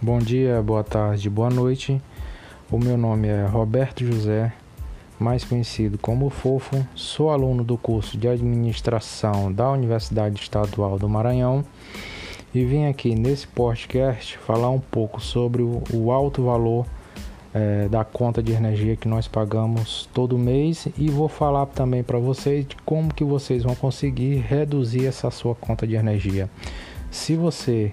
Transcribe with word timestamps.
Bom 0.00 0.20
dia, 0.20 0.62
boa 0.62 0.84
tarde, 0.84 1.28
boa 1.28 1.50
noite. 1.50 2.00
O 2.70 2.78
meu 2.78 2.96
nome 2.96 3.26
é 3.26 3.44
Roberto 3.46 4.06
José, 4.06 4.52
mais 5.18 5.42
conhecido 5.42 5.98
como 5.98 6.30
Fofo. 6.30 6.86
Sou 6.94 7.30
aluno 7.30 7.64
do 7.64 7.76
curso 7.76 8.16
de 8.16 8.28
Administração 8.28 9.52
da 9.52 9.68
Universidade 9.68 10.40
Estadual 10.40 11.00
do 11.00 11.08
Maranhão 11.08 11.64
e 12.54 12.64
vim 12.64 12.86
aqui 12.86 13.12
nesse 13.16 13.48
podcast 13.48 14.38
falar 14.38 14.70
um 14.70 14.78
pouco 14.78 15.20
sobre 15.20 15.62
o, 15.62 16.12
alto 16.12 16.44
valor 16.44 16.86
é, 17.52 17.88
da 17.88 18.04
conta 18.04 18.40
de 18.40 18.52
energia 18.52 18.94
que 18.94 19.08
nós 19.08 19.26
pagamos 19.26 20.08
todo 20.14 20.38
mês 20.38 20.86
e 20.96 21.10
vou 21.10 21.28
falar 21.28 21.66
também 21.66 22.04
para 22.04 22.20
vocês 22.20 22.64
de 22.64 22.76
como 22.84 23.12
que 23.12 23.24
vocês 23.24 23.64
vão 23.64 23.74
conseguir 23.74 24.36
reduzir 24.36 25.06
essa 25.06 25.28
sua 25.28 25.56
conta 25.56 25.84
de 25.88 25.96
energia. 25.96 26.48
Se 27.10 27.34
você 27.34 27.92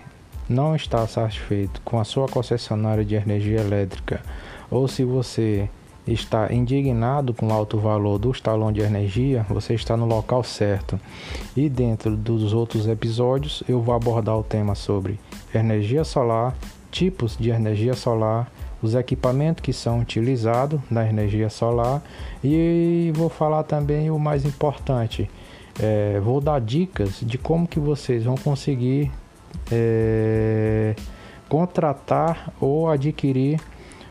não 0.49 0.75
está 0.75 1.05
satisfeito 1.07 1.81
com 1.83 1.99
a 1.99 2.03
sua 2.03 2.27
concessionária 2.27 3.03
de 3.03 3.15
energia 3.15 3.61
elétrica 3.61 4.21
ou 4.69 4.87
se 4.87 5.03
você 5.03 5.69
está 6.07 6.53
indignado 6.53 7.33
com 7.33 7.47
o 7.47 7.53
alto 7.53 7.79
valor 7.79 8.19
do 8.19 8.31
talão 8.33 8.71
de 8.71 8.81
energia, 8.81 9.45
você 9.49 9.73
está 9.73 9.97
no 9.97 10.05
local 10.05 10.43
certo. 10.43 10.99
E 11.55 11.67
dentro 11.67 12.15
dos 12.15 12.53
outros 12.53 12.87
episódios, 12.87 13.63
eu 13.67 13.81
vou 13.81 13.95
abordar 13.95 14.37
o 14.37 14.43
tema 14.43 14.75
sobre 14.75 15.19
energia 15.53 16.03
solar, 16.03 16.55
tipos 16.91 17.35
de 17.37 17.49
energia 17.49 17.93
solar, 17.93 18.51
os 18.81 18.93
equipamentos 18.93 19.63
que 19.63 19.73
são 19.73 19.99
utilizados 19.99 20.79
na 20.91 21.07
energia 21.09 21.49
solar 21.49 22.03
e 22.43 23.11
vou 23.15 23.29
falar 23.29 23.63
também 23.63 24.11
o 24.11 24.19
mais 24.19 24.45
importante, 24.45 25.29
é, 25.81 26.19
vou 26.19 26.39
dar 26.39 26.61
dicas 26.61 27.19
de 27.21 27.37
como 27.37 27.67
que 27.67 27.79
vocês 27.79 28.23
vão 28.23 28.35
conseguir 28.35 29.11
é, 29.71 30.95
contratar 31.47 32.53
ou 32.59 32.89
adquirir 32.89 33.59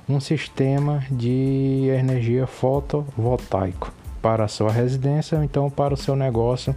um 0.09 0.21
sistema 0.21 1.03
de 1.11 1.89
energia 1.99 2.47
fotovoltaico 2.47 3.93
para 4.21 4.45
a 4.45 4.49
sua 4.49 4.71
residência 4.71 5.39
ou 5.39 5.45
então 5.45 5.71
para 5.71 5.95
o 5.95 5.97
seu 5.97 6.17
negócio, 6.17 6.75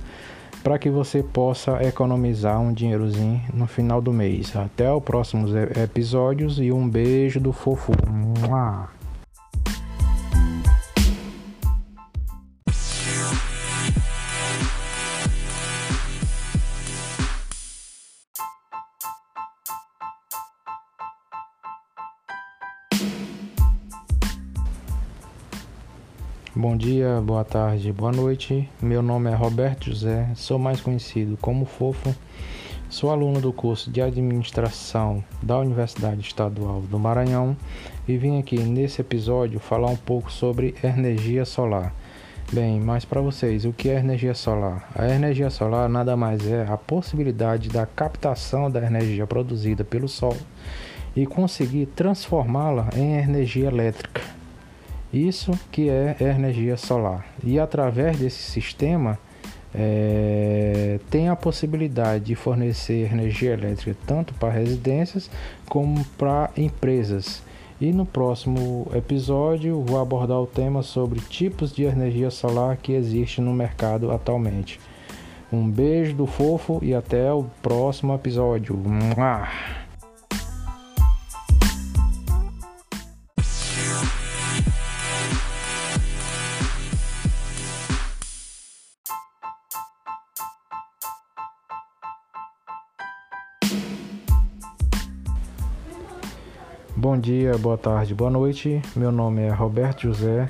para 0.64 0.78
que 0.78 0.90
você 0.90 1.24
possa 1.24 1.82
economizar 1.84 2.60
um 2.60 2.74
dinheirozinho 2.74 3.42
no 3.54 3.68
final 3.68 4.02
do 4.02 4.12
mês. 4.12 4.56
Até 4.56 4.92
os 4.92 5.04
próximos 5.04 5.52
episódios 5.56 6.60
e 6.60 6.72
um 6.72 6.88
beijo 6.88 7.40
do 7.40 7.54
fofo. 7.54 7.94
Bom 26.60 26.76
dia, 26.76 27.22
boa 27.24 27.44
tarde, 27.44 27.94
boa 27.94 28.12
noite. 28.12 28.68
Meu 28.82 29.04
nome 29.04 29.30
é 29.30 29.36
Roberto 29.36 29.92
José, 29.92 30.28
sou 30.34 30.58
mais 30.58 30.82
conhecido 30.82 31.38
como 31.40 31.66
Fofo. 31.66 32.16
Sou 32.90 33.12
aluno 33.12 33.40
do 33.40 33.54
curso 33.54 33.92
de 33.92 34.02
Administração 34.02 35.24
da 35.40 35.60
Universidade 35.60 36.22
Estadual 36.22 36.82
do 36.82 36.98
Maranhão 36.98 37.56
e 38.08 38.18
vim 38.18 38.40
aqui 38.40 38.58
nesse 38.58 39.02
episódio 39.02 39.60
falar 39.60 39.92
um 39.92 39.96
pouco 39.96 40.32
sobre 40.32 40.74
energia 40.84 41.46
solar. 41.46 41.94
Bem, 42.52 42.80
mas 42.80 43.06
para 43.06 43.22
vocês, 43.22 43.64
o 43.64 43.72
que 43.72 43.90
é 43.90 44.00
energia 44.00 44.34
solar? 44.34 44.90
A 44.96 45.08
energia 45.08 45.52
solar 45.52 45.88
nada 45.88 46.18
mais 46.18 46.44
é 46.48 46.66
a 46.68 46.76
possibilidade 46.76 47.70
da 47.70 47.86
captação 47.86 48.72
da 48.72 48.84
energia 48.84 49.28
produzida 49.28 49.84
pelo 49.84 50.08
Sol 50.08 50.36
e 51.16 51.24
conseguir 51.28 51.86
transformá-la 51.86 52.90
em 52.96 53.20
energia 53.20 53.68
elétrica. 53.68 54.47
Isso 55.18 55.52
que 55.72 55.90
é 55.90 56.16
energia 56.20 56.78
solar. 56.78 57.26
E 57.44 57.60
através 57.60 58.20
desse 58.20 58.52
sistema 58.52 59.18
é, 59.74 61.00
tem 61.10 61.28
a 61.28 61.36
possibilidade 61.36 62.26
de 62.26 62.36
fornecer 62.36 63.12
energia 63.12 63.54
elétrica 63.54 63.98
tanto 64.06 64.36
para 64.36 64.54
residências 64.54 65.30
como 65.68 66.06
para 66.20 66.52
empresas. 66.56 67.42
E 67.82 67.92
no 67.92 68.06
próximo 68.06 68.88
episódio 68.94 69.82
vou 69.82 70.00
abordar 70.00 70.40
o 70.40 70.48
tema 70.48 70.84
sobre 70.84 71.20
tipos 71.20 71.74
de 71.74 71.84
energia 71.84 72.30
solar 72.30 72.78
que 72.78 72.92
existe 72.94 73.42
no 73.42 73.54
mercado 73.54 74.12
atualmente. 74.12 74.80
Um 75.52 75.68
beijo 75.68 76.14
do 76.14 76.28
fofo 76.28 76.80
e 76.84 76.94
até 76.94 77.34
o 77.34 77.46
próximo 77.64 78.14
episódio. 78.14 78.76
Mua! 78.76 79.87
Bom 97.08 97.18
dia, 97.18 97.58
boa 97.58 97.78
tarde, 97.78 98.14
boa 98.14 98.30
noite. 98.30 98.82
Meu 98.94 99.14
nome 99.14 99.42
é 99.42 99.50
Roberto 99.50 100.02
José, 100.02 100.50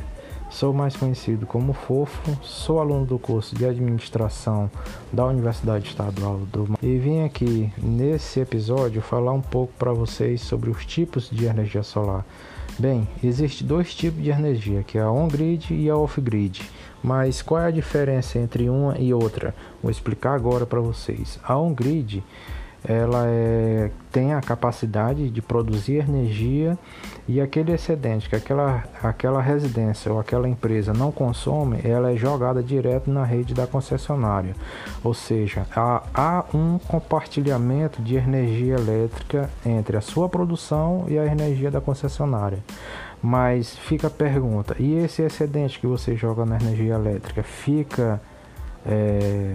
sou 0.49 0.73
mais 0.73 0.95
conhecido 0.95 1.45
como 1.45 1.71
Fofo, 1.71 2.35
sou 2.41 2.79
aluno 2.79 3.05
do 3.05 3.19
curso 3.19 3.55
de 3.55 3.63
Administração 3.63 4.67
da 5.13 5.23
Universidade 5.27 5.87
Estadual 5.87 6.39
do 6.51 6.73
e 6.81 6.97
vim 6.97 7.23
aqui 7.23 7.71
nesse 7.77 8.39
episódio 8.39 9.03
falar 9.03 9.33
um 9.33 9.41
pouco 9.41 9.71
para 9.77 9.93
vocês 9.93 10.41
sobre 10.41 10.71
os 10.71 10.83
tipos 10.83 11.29
de 11.29 11.45
energia 11.45 11.83
solar. 11.83 12.25
Bem, 12.79 13.07
existe 13.23 13.63
dois 13.63 13.93
tipos 13.93 14.23
de 14.23 14.31
energia, 14.31 14.81
que 14.81 14.97
é 14.97 15.01
a 15.01 15.11
on-grid 15.11 15.71
e 15.71 15.87
a 15.91 15.95
off-grid. 15.95 16.63
Mas 17.03 17.43
qual 17.43 17.61
é 17.61 17.67
a 17.67 17.71
diferença 17.71 18.39
entre 18.39 18.67
uma 18.67 18.97
e 18.97 19.13
outra? 19.13 19.53
Vou 19.79 19.91
explicar 19.91 20.33
agora 20.33 20.65
para 20.65 20.79
vocês. 20.79 21.39
A 21.43 21.55
on-grid 21.55 22.23
ela 22.83 23.25
é, 23.27 23.91
tem 24.11 24.33
a 24.33 24.41
capacidade 24.41 25.29
de 25.29 25.41
produzir 25.41 25.97
energia 25.97 26.77
e 27.27 27.41
aquele 27.41 27.73
excedente 27.73 28.29
que 28.29 28.35
aquela, 28.35 28.83
aquela 29.03 29.41
residência 29.41 30.11
ou 30.11 30.19
aquela 30.19 30.47
empresa 30.47 30.93
não 30.93 31.11
consome, 31.11 31.79
ela 31.83 32.11
é 32.11 32.15
jogada 32.15 32.63
direto 32.63 33.11
na 33.11 33.23
rede 33.23 33.53
da 33.53 33.67
concessionária. 33.67 34.55
Ou 35.03 35.13
seja, 35.13 35.65
há, 35.75 36.03
há 36.13 36.45
um 36.53 36.77
compartilhamento 36.77 38.01
de 38.01 38.15
energia 38.15 38.75
elétrica 38.75 39.49
entre 39.65 39.97
a 39.97 40.01
sua 40.01 40.29
produção 40.29 41.05
e 41.07 41.19
a 41.19 41.25
energia 41.25 41.69
da 41.69 41.81
concessionária. 41.81 42.59
Mas 43.21 43.75
fica 43.75 44.07
a 44.07 44.11
pergunta: 44.11 44.75
e 44.79 44.95
esse 44.95 45.21
excedente 45.21 45.79
que 45.79 45.87
você 45.87 46.15
joga 46.15 46.45
na 46.45 46.57
energia 46.57 46.93
elétrica 46.93 47.43
fica 47.43 48.21
é, 48.85 49.53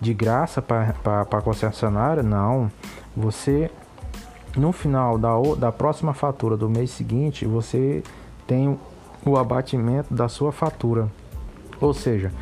de 0.00 0.14
graça 0.14 0.62
para 0.62 0.94
a 1.22 1.42
concessionária? 1.42 2.22
Não. 2.22 2.70
Você, 3.16 3.70
no 4.56 4.72
final 4.72 5.18
da, 5.18 5.30
da 5.58 5.72
próxima 5.72 6.14
fatura 6.14 6.56
do 6.56 6.68
mês 6.68 6.90
seguinte, 6.90 7.44
você 7.44 8.02
tem 8.46 8.78
o 9.24 9.36
abatimento 9.36 10.14
da 10.14 10.28
sua 10.28 10.52
fatura. 10.52 11.08
Ou 11.80 11.92
seja, 11.92 12.32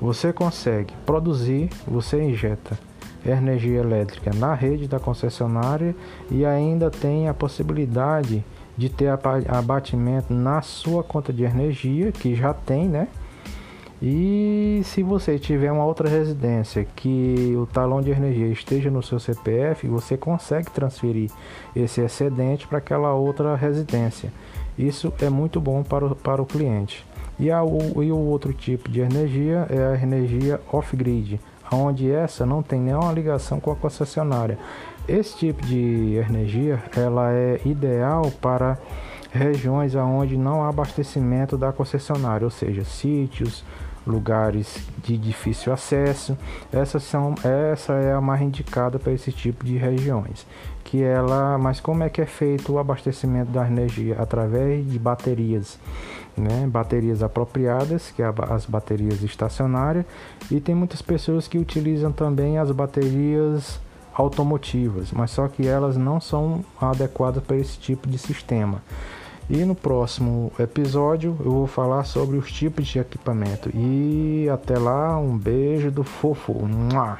você 0.00 0.32
consegue 0.32 0.94
produzir, 1.06 1.70
você 1.86 2.22
injeta 2.22 2.78
energia 3.24 3.78
elétrica 3.78 4.32
na 4.34 4.52
rede 4.52 4.88
da 4.88 4.98
concessionária 4.98 5.94
e 6.30 6.44
ainda 6.44 6.90
tem 6.90 7.28
a 7.28 7.34
possibilidade 7.34 8.44
de 8.76 8.88
ter 8.88 9.08
abatimento 9.48 10.32
na 10.32 10.60
sua 10.62 11.04
conta 11.04 11.32
de 11.32 11.44
energia, 11.44 12.10
que 12.10 12.34
já 12.34 12.52
tem, 12.52 12.88
né? 12.88 13.06
E 14.04 14.80
se 14.84 15.00
você 15.00 15.38
tiver 15.38 15.70
uma 15.70 15.84
outra 15.84 16.08
residência 16.08 16.84
que 16.96 17.54
o 17.56 17.66
talão 17.66 18.02
de 18.02 18.10
energia 18.10 18.48
esteja 18.48 18.90
no 18.90 19.00
seu 19.00 19.20
CPF, 19.20 19.86
você 19.86 20.16
consegue 20.16 20.72
transferir 20.72 21.30
esse 21.76 22.00
excedente 22.00 22.66
para 22.66 22.78
aquela 22.78 23.14
outra 23.14 23.54
residência. 23.54 24.32
Isso 24.76 25.12
é 25.22 25.30
muito 25.30 25.60
bom 25.60 25.84
para 25.84 26.04
o, 26.04 26.16
para 26.16 26.42
o 26.42 26.46
cliente. 26.46 27.06
E, 27.38 27.48
a, 27.48 27.62
o, 27.62 28.02
e 28.02 28.10
o 28.10 28.16
outro 28.18 28.52
tipo 28.52 28.90
de 28.90 28.98
energia 28.98 29.68
é 29.70 29.94
a 29.94 30.02
energia 30.02 30.60
off-grid, 30.72 31.38
onde 31.70 32.10
essa 32.10 32.44
não 32.44 32.60
tem 32.60 32.80
nenhuma 32.80 33.12
ligação 33.12 33.60
com 33.60 33.70
a 33.70 33.76
concessionária. 33.76 34.58
Esse 35.06 35.36
tipo 35.36 35.64
de 35.64 36.16
energia 36.28 36.82
ela 36.96 37.32
é 37.32 37.60
ideal 37.64 38.32
para 38.40 38.78
regiões 39.30 39.94
onde 39.94 40.36
não 40.36 40.64
há 40.64 40.68
abastecimento 40.68 41.56
da 41.56 41.72
concessionária, 41.72 42.44
ou 42.44 42.50
seja, 42.50 42.84
sítios, 42.84 43.64
lugares 44.06 44.78
de 45.02 45.16
difícil 45.16 45.72
acesso. 45.72 46.36
Essa, 46.72 46.98
são, 46.98 47.34
essa 47.44 47.92
é 47.94 48.12
a 48.12 48.20
mais 48.20 48.42
indicada 48.42 48.98
para 48.98 49.12
esse 49.12 49.32
tipo 49.32 49.64
de 49.64 49.76
regiões. 49.76 50.46
Que 50.84 51.02
ela, 51.02 51.56
mas 51.58 51.80
como 51.80 52.02
é 52.02 52.10
que 52.10 52.20
é 52.20 52.26
feito 52.26 52.72
o 52.72 52.78
abastecimento 52.78 53.50
da 53.50 53.66
energia 53.66 54.16
através 54.18 54.90
de 54.90 54.98
baterias, 54.98 55.78
né? 56.36 56.66
Baterias 56.66 57.22
apropriadas, 57.22 58.10
que 58.10 58.22
é 58.22 58.32
as 58.50 58.66
baterias 58.66 59.22
estacionárias, 59.22 60.04
e 60.50 60.60
tem 60.60 60.74
muitas 60.74 61.00
pessoas 61.00 61.46
que 61.46 61.58
utilizam 61.58 62.12
também 62.12 62.58
as 62.58 62.70
baterias 62.70 63.80
automotivas, 64.14 65.10
mas 65.12 65.30
só 65.30 65.48
que 65.48 65.66
elas 65.66 65.96
não 65.96 66.20
são 66.20 66.64
adequadas 66.80 67.42
para 67.42 67.56
esse 67.56 67.78
tipo 67.78 68.08
de 68.08 68.18
sistema. 68.18 68.82
E 69.50 69.64
no 69.64 69.74
próximo 69.74 70.52
episódio 70.58 71.36
eu 71.40 71.50
vou 71.50 71.66
falar 71.66 72.04
sobre 72.04 72.36
os 72.36 72.50
tipos 72.50 72.86
de 72.86 72.98
equipamento. 72.98 73.70
E 73.74 74.48
até 74.48 74.78
lá, 74.78 75.18
um 75.18 75.36
beijo 75.36 75.90
do 75.90 76.04
fofo. 76.04 76.52
Mua! 76.64 77.18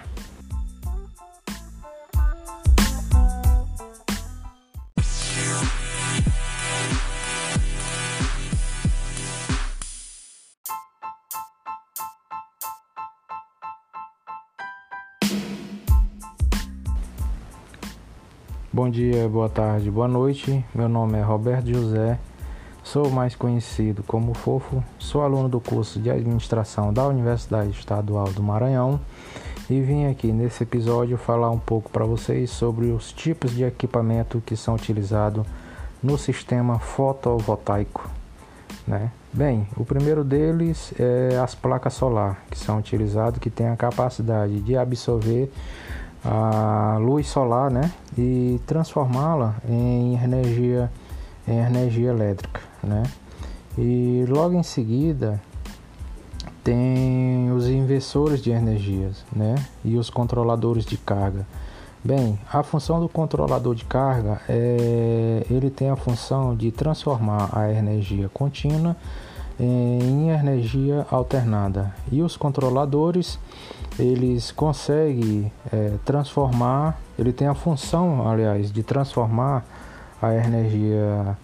Bom 18.83 18.91
dia, 18.91 19.29
boa 19.29 19.49
tarde, 19.49 19.89
boa 19.93 20.09
noite. 20.09 20.65
Meu 20.75 20.89
nome 20.89 21.17
é 21.17 21.23
Roberto 21.23 21.69
José, 21.69 22.19
sou 22.83 23.09
mais 23.11 23.37
conhecido 23.37 24.03
como 24.03 24.35
Fofo, 24.35 24.83
sou 24.99 25.23
aluno 25.23 25.49
do 25.49 25.61
curso 25.61 26.01
de 26.01 26.11
administração 26.11 26.93
da 26.93 27.07
Universidade 27.07 27.71
Estadual 27.71 28.33
do 28.33 28.43
Maranhão 28.43 28.99
e 29.71 29.81
vim 29.81 30.07
aqui 30.07 30.33
nesse 30.33 30.65
episódio 30.65 31.17
falar 31.17 31.53
um 31.53 31.61
pouco 31.61 31.91
para 31.91 32.05
vocês 32.05 32.51
sobre 32.51 32.87
os 32.87 33.13
tipos 33.13 33.53
de 33.53 33.63
equipamento 33.63 34.43
que 34.45 34.57
são 34.57 34.75
utilizados 34.75 35.47
no 36.03 36.19
sistema 36.19 36.81
fotovoltaico. 36.81 38.11
Né? 38.85 39.13
Bem, 39.33 39.65
o 39.77 39.85
primeiro 39.85 40.25
deles 40.25 40.93
é 40.99 41.39
as 41.39 41.55
placas 41.55 41.95
solar, 41.95 42.43
que 42.51 42.59
são 42.59 42.79
utilizadas, 42.79 43.39
que 43.39 43.49
têm 43.49 43.69
a 43.69 43.77
capacidade 43.77 44.61
de 44.61 44.77
absorver 44.77 45.53
a 46.25 46.99
luz 47.01 47.29
solar, 47.29 47.71
né, 47.71 47.93
e 48.17 48.61
transformá-la 48.67 49.57
em 49.69 50.15
energia 50.15 50.91
em 51.47 51.59
energia 51.59 52.11
elétrica, 52.11 52.61
né? 52.83 53.03
E 53.77 54.25
logo 54.29 54.55
em 54.55 54.63
seguida 54.63 55.41
tem 56.63 57.51
os 57.51 57.69
inversores 57.69 58.41
de 58.41 58.51
energias, 58.51 59.25
né, 59.35 59.57
e 59.85 59.97
os 59.97 60.09
controladores 60.09 60.85
de 60.85 60.97
carga. 60.97 61.47
Bem, 62.05 62.39
a 62.53 62.63
função 62.63 63.01
do 63.01 63.09
controlador 63.09 63.75
de 63.75 63.85
carga 63.85 64.41
é 64.49 65.47
ele 65.51 65.71
tem 65.71 65.89
a 65.89 65.97
função 65.97 66.55
de 66.55 66.73
transformar 66.73 67.49
a 67.53 67.73
energia 67.73 68.29
contínua 68.29 68.97
em 69.59 70.31
energia 70.31 71.07
alternada 71.11 71.95
e 72.11 72.21
os 72.21 72.37
controladores 72.37 73.39
eles 73.99 74.51
conseguem 74.51 75.53
é, 75.73 75.95
transformar, 76.05 76.99
ele 77.19 77.33
tem 77.33 77.47
a 77.47 77.55
função, 77.55 78.29
aliás, 78.29 78.73
de 78.73 78.83
transformar 78.83 79.65
a 80.21 80.35
energia 80.35 81.37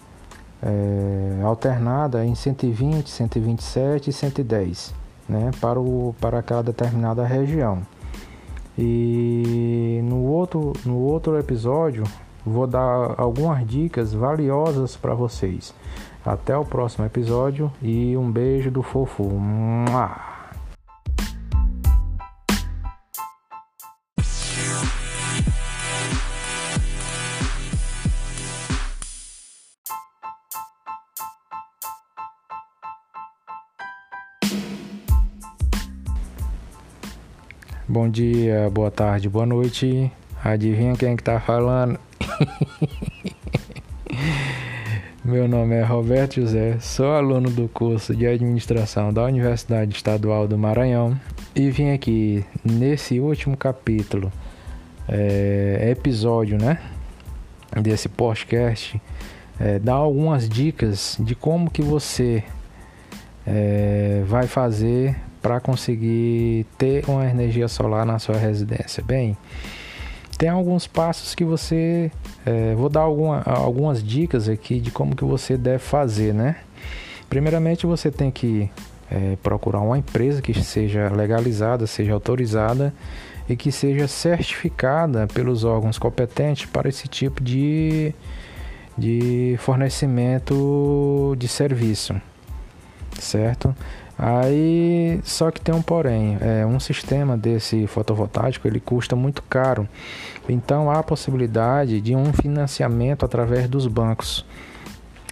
é, 0.61 1.41
alternada 1.43 2.25
em 2.25 2.35
120, 2.35 3.09
127 3.09 4.09
e 4.09 4.13
110, 4.13 4.93
né, 5.27 5.51
para, 5.59 5.79
o, 5.79 6.15
para 6.19 6.39
aquela 6.39 6.63
determinada 6.63 7.25
região. 7.25 7.81
E 8.77 9.99
no 10.03 10.23
outro, 10.23 10.73
no 10.85 10.97
outro 10.97 11.37
episódio 11.37 12.03
vou 12.45 12.65
dar 12.65 13.15
algumas 13.17 13.65
dicas 13.67 14.13
valiosas 14.13 14.95
para 14.95 15.13
vocês. 15.13 15.73
Até 16.25 16.57
o 16.57 16.65
próximo 16.65 17.05
episódio 17.05 17.71
e 17.81 18.15
um 18.15 18.31
beijo 18.31 18.71
do 18.71 18.81
fofo. 18.81 19.23
Mua! 19.23 20.28
Bom 37.91 38.07
dia, 38.07 38.69
boa 38.69 38.91
tarde, 38.91 39.27
boa 39.27 39.47
noite. 39.47 40.11
Adivinha 40.43 40.95
quem 40.95 41.15
que 41.15 41.23
tá 41.23 41.39
falando? 41.39 41.99
Meu 45.25 45.47
nome 45.47 45.73
é 45.73 45.83
Roberto 45.83 46.35
José, 46.35 46.77
sou 46.79 47.13
aluno 47.13 47.49
do 47.49 47.67
curso 47.67 48.15
de 48.15 48.27
administração 48.27 49.11
da 49.11 49.23
Universidade 49.23 49.95
Estadual 49.95 50.47
do 50.47 50.55
Maranhão 50.55 51.19
e 51.55 51.71
vim 51.71 51.89
aqui 51.89 52.45
nesse 52.63 53.19
último 53.19 53.57
capítulo, 53.57 54.31
é, 55.07 55.87
episódio, 55.89 56.59
né, 56.59 56.77
desse 57.81 58.07
podcast, 58.07 59.01
é, 59.59 59.79
dar 59.79 59.95
algumas 59.95 60.47
dicas 60.47 61.17
de 61.19 61.33
como 61.33 61.71
que 61.71 61.81
você 61.81 62.43
é, 63.47 64.21
vai 64.27 64.45
fazer 64.45 65.15
para 65.41 65.59
conseguir 65.59 66.65
ter 66.77 67.03
uma 67.07 67.25
energia 67.25 67.67
solar 67.67 68.05
na 68.05 68.19
sua 68.19 68.37
residência? 68.37 69.03
Bem, 69.03 69.37
tem 70.37 70.49
alguns 70.49 70.87
passos 70.87 71.35
que 71.35 71.43
você 71.43 72.11
é, 72.45 72.73
vou 72.75 72.89
dar 72.89 73.01
alguma, 73.01 73.41
algumas 73.43 74.03
dicas 74.03 74.47
aqui 74.47 74.79
de 74.79 74.89
como 74.89 75.15
que 75.15 75.25
você 75.25 75.57
deve 75.57 75.79
fazer, 75.79 76.33
né? 76.33 76.55
Primeiramente 77.29 77.85
você 77.85 78.09
tem 78.09 78.31
que 78.31 78.71
é, 79.11 79.35
procurar 79.43 79.81
uma 79.81 79.97
empresa 79.97 80.41
que 80.41 80.53
seja 80.63 81.09
legalizada, 81.09 81.85
seja 81.85 82.13
autorizada 82.13 82.93
e 83.49 83.55
que 83.55 83.71
seja 83.71 84.07
certificada 84.07 85.27
pelos 85.27 85.63
órgãos 85.63 85.97
competentes 85.97 86.65
para 86.65 86.87
esse 86.87 87.07
tipo 87.07 87.43
de, 87.43 88.13
de 88.97 89.55
fornecimento 89.59 91.35
de 91.37 91.47
serviço, 91.47 92.15
certo? 93.19 93.75
Aí, 94.21 95.21
só 95.23 95.49
que 95.49 95.61
tem 95.61 95.73
um 95.73 95.81
porém, 95.81 96.37
é, 96.41 96.65
um 96.65 96.77
sistema 96.77 97.37
desse 97.37 97.87
fotovoltaico 97.87 98.67
ele 98.67 98.81
custa 98.81 99.15
muito 99.15 99.41
caro. 99.43 99.87
Então 100.49 100.91
há 100.91 100.99
a 100.99 101.03
possibilidade 101.03 102.01
de 102.01 102.13
um 102.13 102.33
financiamento 102.33 103.23
através 103.23 103.69
dos 103.69 103.87
bancos, 103.87 104.45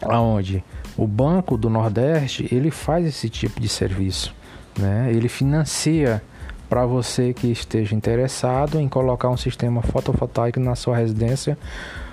aonde 0.01 0.63
o 0.95 1.06
Banco 1.06 1.57
do 1.57 1.69
Nordeste 1.69 2.48
ele 2.50 2.72
faz 2.72 3.06
esse 3.06 3.28
tipo 3.28 3.60
de 3.60 3.68
serviço, 3.68 4.34
né? 4.80 5.10
Ele 5.12 5.28
financia 5.28 6.24
para 6.69 6.86
você 6.86 7.34
que 7.34 7.51
esteja 7.51 7.94
interessado 7.94 8.79
em 8.79 8.88
colocar 8.88 9.29
um 9.29 9.38
sistema 9.38 9.82
fotovoltaico 9.82 10.62
na 10.62 10.75
sua 10.75 10.96
residência 10.96 11.58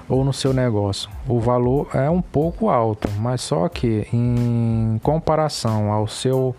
ou 0.08 0.24
no 0.24 0.32
seu 0.32 0.52
negócio. 0.52 1.10
O 1.26 1.40
valor 1.40 1.88
é 1.94 2.08
um 2.08 2.22
pouco 2.22 2.68
alto, 2.68 3.08
mas 3.18 3.40
só 3.40 3.68
que 3.68 4.06
em 4.12 5.00
comparação 5.02 5.92
ao 5.92 6.06
seu 6.06 6.54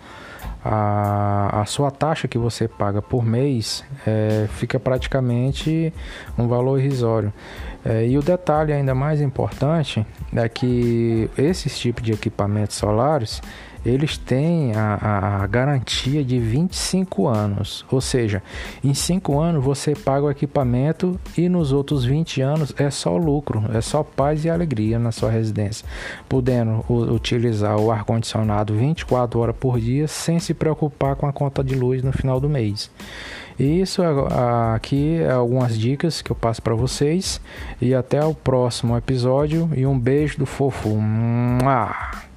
a, 0.68 1.62
a 1.62 1.66
sua 1.66 1.92
taxa 1.92 2.28
que 2.28 2.40
você 2.40 2.68
paga 2.68 3.00
por 3.00 3.24
mês 3.24 3.84
é, 4.06 4.48
fica 4.50 4.80
praticamente 4.80 5.94
um 6.36 6.48
valor 6.48 6.80
irrisório. 6.80 7.32
É, 7.86 8.08
e 8.08 8.18
o 8.18 8.22
detalhe 8.24 8.74
ainda 8.74 8.96
mais 8.96 9.22
importante 9.22 10.06
é 10.36 10.50
que 10.50 11.30
esses 11.38 11.78
tipos 11.78 12.04
de 12.04 12.14
equipamentos 12.14 12.78
solares 12.78 13.44
eles 13.86 14.18
têm 14.18 14.74
a, 14.76 15.42
a, 15.44 15.48
garantia 15.48 16.24
de 16.24 16.40
25 16.40 17.28
anos. 17.28 17.86
Ou 17.92 18.02
seja, 18.02 18.42
em 18.84 18.94
5 18.94 19.40
anos 19.40 19.64
você 19.64 19.94
paga 19.94 20.26
o 20.26 20.32
equipamento 20.32 21.20
e 21.38 21.48
nos 21.48 21.72
outros 21.72 22.04
20 22.04 22.42
anos 22.42 22.74
é 22.78 22.90
só 22.90 23.16
lucro, 23.16 23.64
é 23.74 23.82
só 23.82 24.04
paz 24.04 24.44
e 24.44 24.50
alegria 24.50 24.98
na 24.98 25.12
sua 25.12 25.30
residência, 25.30 25.88
podendo 26.28 26.84
utilizar 26.90 27.80
o 27.80 27.92
ar-condicionado 27.92 28.74
24 28.74 29.40
horas 29.40 29.56
por 29.56 29.80
dia 29.80 30.08
sem 30.08 30.40
se 30.40 30.54
preocupar 30.54 31.16
com 31.16 31.28
a 31.28 31.34
conta 31.34 31.64
de 31.64 31.76
luz 31.76 32.02
no 32.02 32.12
final 32.12 32.40
do 32.40 32.50
mês. 32.50 32.90
Isso 33.58 34.02
aqui 34.74 35.22
é 35.22 35.32
algumas 35.32 35.78
dicas 35.78 36.22
que 36.22 36.30
eu 36.30 36.36
passo 36.36 36.62
para 36.62 36.76
vocês 36.76 37.40
e 37.82 37.94
até 37.94 38.24
o 38.24 38.34
próximo 38.34 38.98
episódio 38.98 39.70
e 39.74 39.86
um 39.86 39.98
beijo 39.98 40.38
do 40.38 40.46
fofo. 40.46 40.90
Mua! 40.90 42.35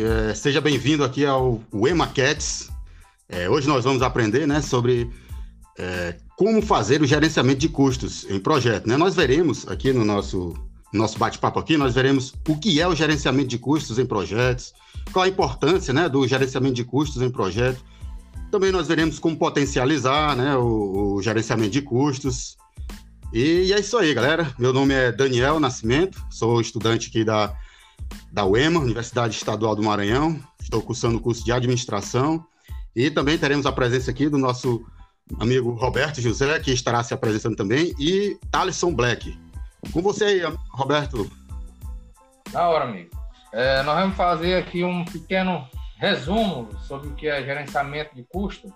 É, 0.00 0.34
seja 0.34 0.60
bem-vindo 0.60 1.04
aqui 1.04 1.26
ao 1.26 1.60
EMACats. 1.72 2.70
É, 3.28 3.48
hoje 3.48 3.68
nós 3.68 3.84
vamos 3.84 4.00
aprender 4.00 4.46
né, 4.46 4.62
sobre 4.62 5.10
é, 5.78 6.16
como 6.36 6.62
fazer 6.62 7.02
o 7.02 7.06
gerenciamento 7.06 7.58
de 7.58 7.68
custos 7.68 8.24
em 8.30 8.38
projeto. 8.38 8.86
Né? 8.86 8.96
Nós 8.96 9.14
veremos 9.14 9.68
aqui 9.68 9.92
no 9.92 10.04
nosso, 10.04 10.54
nosso 10.92 11.18
bate-papo 11.18 11.58
aqui, 11.58 11.76
nós 11.76 11.94
veremos 11.94 12.32
o 12.48 12.56
que 12.56 12.80
é 12.80 12.88
o 12.88 12.94
gerenciamento 12.94 13.48
de 13.48 13.58
custos 13.58 13.98
em 13.98 14.06
projetos, 14.06 14.72
qual 15.12 15.24
a 15.24 15.28
importância 15.28 15.92
né, 15.92 16.08
do 16.08 16.26
gerenciamento 16.26 16.74
de 16.74 16.84
custos 16.84 17.20
em 17.20 17.30
projeto. 17.30 17.82
Também 18.50 18.70
nós 18.70 18.88
veremos 18.88 19.18
como 19.18 19.36
potencializar 19.36 20.36
né, 20.36 20.56
o, 20.56 21.16
o 21.16 21.22
gerenciamento 21.22 21.70
de 21.70 21.82
custos. 21.82 22.56
E, 23.32 23.66
e 23.66 23.72
é 23.72 23.80
isso 23.80 23.96
aí, 23.98 24.14
galera. 24.14 24.54
Meu 24.58 24.72
nome 24.72 24.94
é 24.94 25.12
Daniel 25.12 25.58
Nascimento, 25.58 26.22
sou 26.30 26.60
estudante 26.60 27.08
aqui 27.08 27.24
da 27.24 27.54
da 28.32 28.46
UEMA, 28.46 28.80
Universidade 28.80 29.36
Estadual 29.36 29.76
do 29.76 29.82
Maranhão. 29.82 30.40
Estou 30.58 30.80
cursando 30.80 31.18
o 31.18 31.20
curso 31.20 31.44
de 31.44 31.52
administração 31.52 32.44
e 32.96 33.10
também 33.10 33.36
teremos 33.36 33.66
a 33.66 33.72
presença 33.72 34.10
aqui 34.10 34.28
do 34.28 34.38
nosso 34.38 34.84
amigo 35.38 35.72
Roberto 35.74 36.20
José, 36.20 36.58
que 36.60 36.72
estará 36.72 37.02
se 37.02 37.12
apresentando 37.12 37.56
também, 37.56 37.94
e 37.98 38.38
Thaleson 38.50 38.94
Black. 38.94 39.38
Com 39.92 40.00
você 40.00 40.24
aí, 40.24 40.42
Roberto. 40.70 41.30
Da 42.50 42.68
hora, 42.68 42.84
amigo. 42.84 43.10
É, 43.52 43.82
nós 43.82 43.98
vamos 43.98 44.16
fazer 44.16 44.56
aqui 44.56 44.82
um 44.82 45.04
pequeno 45.04 45.68
resumo 45.96 46.68
sobre 46.80 47.08
o 47.08 47.14
que 47.14 47.28
é 47.28 47.42
gerenciamento 47.42 48.14
de 48.14 48.24
custo. 48.24 48.72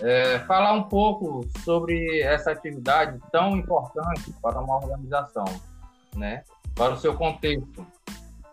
É, 0.00 0.38
falar 0.40 0.74
um 0.74 0.84
pouco 0.84 1.46
sobre 1.64 2.20
essa 2.20 2.52
atividade 2.52 3.18
tão 3.32 3.56
importante 3.56 4.32
para 4.42 4.60
uma 4.60 4.76
organização, 4.76 5.44
né? 6.14 6.44
Para 6.74 6.92
o 6.92 6.98
seu 6.98 7.14
contexto. 7.14 7.86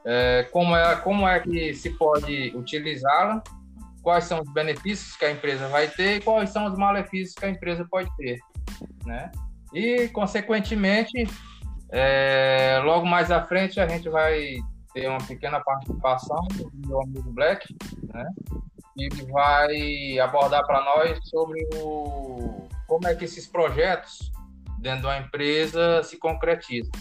É, 0.06 0.44
como, 0.52 0.76
é, 0.76 0.96
como 0.98 1.28
é 1.28 1.40
que 1.40 1.74
se 1.74 1.90
pode 1.92 2.54
utilizá-la 2.56 3.42
quais 4.06 4.26
são 4.26 4.40
os 4.40 4.50
benefícios 4.54 5.18
que 5.18 5.26
a 5.26 5.32
empresa 5.32 5.68
vai 5.68 5.88
ter 5.88 6.18
e 6.18 6.22
quais 6.22 6.52
são 6.52 6.68
os 6.68 6.78
malefícios 6.78 7.34
que 7.34 7.46
a 7.46 7.50
empresa 7.50 7.88
pode 7.90 8.08
ter, 8.18 8.38
né? 9.04 9.32
E, 9.74 10.08
consequentemente, 10.10 11.28
é, 11.90 12.80
logo 12.84 13.06
mais 13.06 13.32
à 13.32 13.44
frente 13.44 13.80
a 13.80 13.88
gente 13.88 14.08
vai 14.08 14.58
ter 14.94 15.10
uma 15.10 15.18
pequena 15.18 15.60
participação 15.60 16.48
do 16.54 16.88
meu 16.88 17.02
amigo 17.02 17.32
Black, 17.34 17.76
né? 18.14 18.30
Ele 18.96 19.26
vai 19.32 20.20
abordar 20.20 20.66
para 20.66 20.84
nós 20.86 21.20
sobre 21.28 21.68
o, 21.76 22.70
como 22.88 23.08
é 23.08 23.16
que 23.16 23.26
esses 23.26 23.48
projetos 23.48 24.32
dentro 24.80 25.04
da 25.04 25.18
empresa 25.18 26.04
se 26.04 26.18
concretizam. 26.18 26.92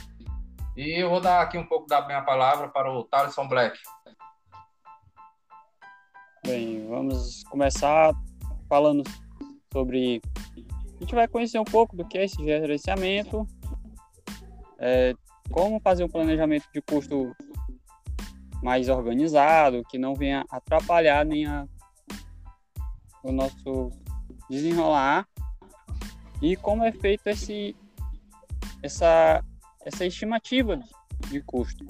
E 0.77 1.01
eu 1.01 1.09
vou 1.09 1.21
dar 1.21 1.41
aqui 1.41 1.57
um 1.57 1.65
pouco 1.65 1.87
da 1.87 2.05
minha 2.05 2.21
palavra 2.23 2.69
para 2.69 2.93
o 2.93 3.05
Thaleson 3.05 3.47
Black. 3.47 3.79
Bem, 6.45 6.85
vamos 6.89 7.45
começar 7.45 8.13
falando 8.69 9.05
sobre. 9.73 10.21
A 10.97 10.99
gente 11.01 11.15
vai 11.15 11.29
conhecer 11.29 11.61
um 11.61 11.65
pouco 11.65 11.97
do 11.97 12.05
que 12.05 12.19
é 12.19 12.25
esse 12.25 12.43
gerenciamento, 12.43 13.47
é, 14.79 15.15
como 15.53 15.79
fazer 15.81 16.03
um 16.03 16.09
planejamento 16.09 16.67
de 16.75 16.83
custo 16.83 17.33
mais 18.61 18.89
organizado, 18.89 19.85
que 19.89 19.97
não 19.97 20.15
venha 20.15 20.45
atrapalhar 20.51 21.25
nem 21.25 21.47
a, 21.47 21.69
o 23.23 23.31
nosso 23.31 23.91
desenrolar, 24.51 25.25
e 26.43 26.57
como 26.57 26.83
é 26.83 26.91
feito 26.91 27.29
esse, 27.29 27.77
essa, 28.83 29.43
essa 29.85 30.05
estimativa 30.05 30.81
de 31.29 31.41
custo. 31.43 31.85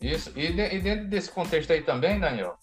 Isso, 0.00 0.30
e, 0.36 0.52
de, 0.52 0.74
e 0.74 0.80
dentro 0.80 1.08
desse 1.08 1.30
contexto 1.30 1.72
aí 1.72 1.82
também, 1.82 2.20
Daniel, 2.20 2.58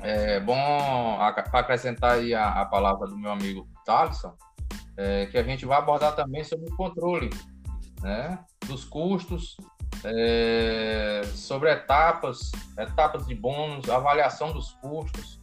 é 0.00 0.38
bom 0.40 1.20
acrescentar 1.20 2.12
aí 2.18 2.34
a, 2.34 2.60
a 2.60 2.66
palavra 2.66 3.08
do 3.08 3.18
meu 3.18 3.32
amigo 3.32 3.68
Thaleson, 3.84 4.32
é, 4.96 5.26
que 5.26 5.36
a 5.36 5.42
gente 5.42 5.66
vai 5.66 5.78
abordar 5.78 6.14
também 6.14 6.44
sobre 6.44 6.70
o 6.70 6.76
controle 6.76 7.30
né, 8.00 8.38
dos 8.66 8.84
custos, 8.84 9.56
é, 10.04 11.22
sobre 11.34 11.70
etapas, 11.70 12.52
etapas 12.78 13.26
de 13.26 13.34
bônus, 13.34 13.88
avaliação 13.90 14.52
dos 14.52 14.72
custos 14.74 15.40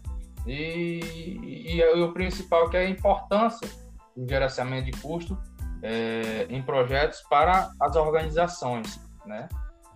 e, 0.48 1.00
e, 1.44 1.75
e 1.75 1.84
o 2.02 2.14
principal 2.14 2.70
que 2.70 2.78
é 2.78 2.82
a 2.82 2.90
importância 2.90 3.68
do 4.16 4.28
gerenciamento 4.28 4.90
de 4.90 5.02
custo 5.02 5.38
é, 5.86 6.48
em 6.50 6.63
projetos 6.63 7.22
para 7.30 7.70
as 7.80 7.96
organizações, 7.96 9.00
né? 9.24 9.48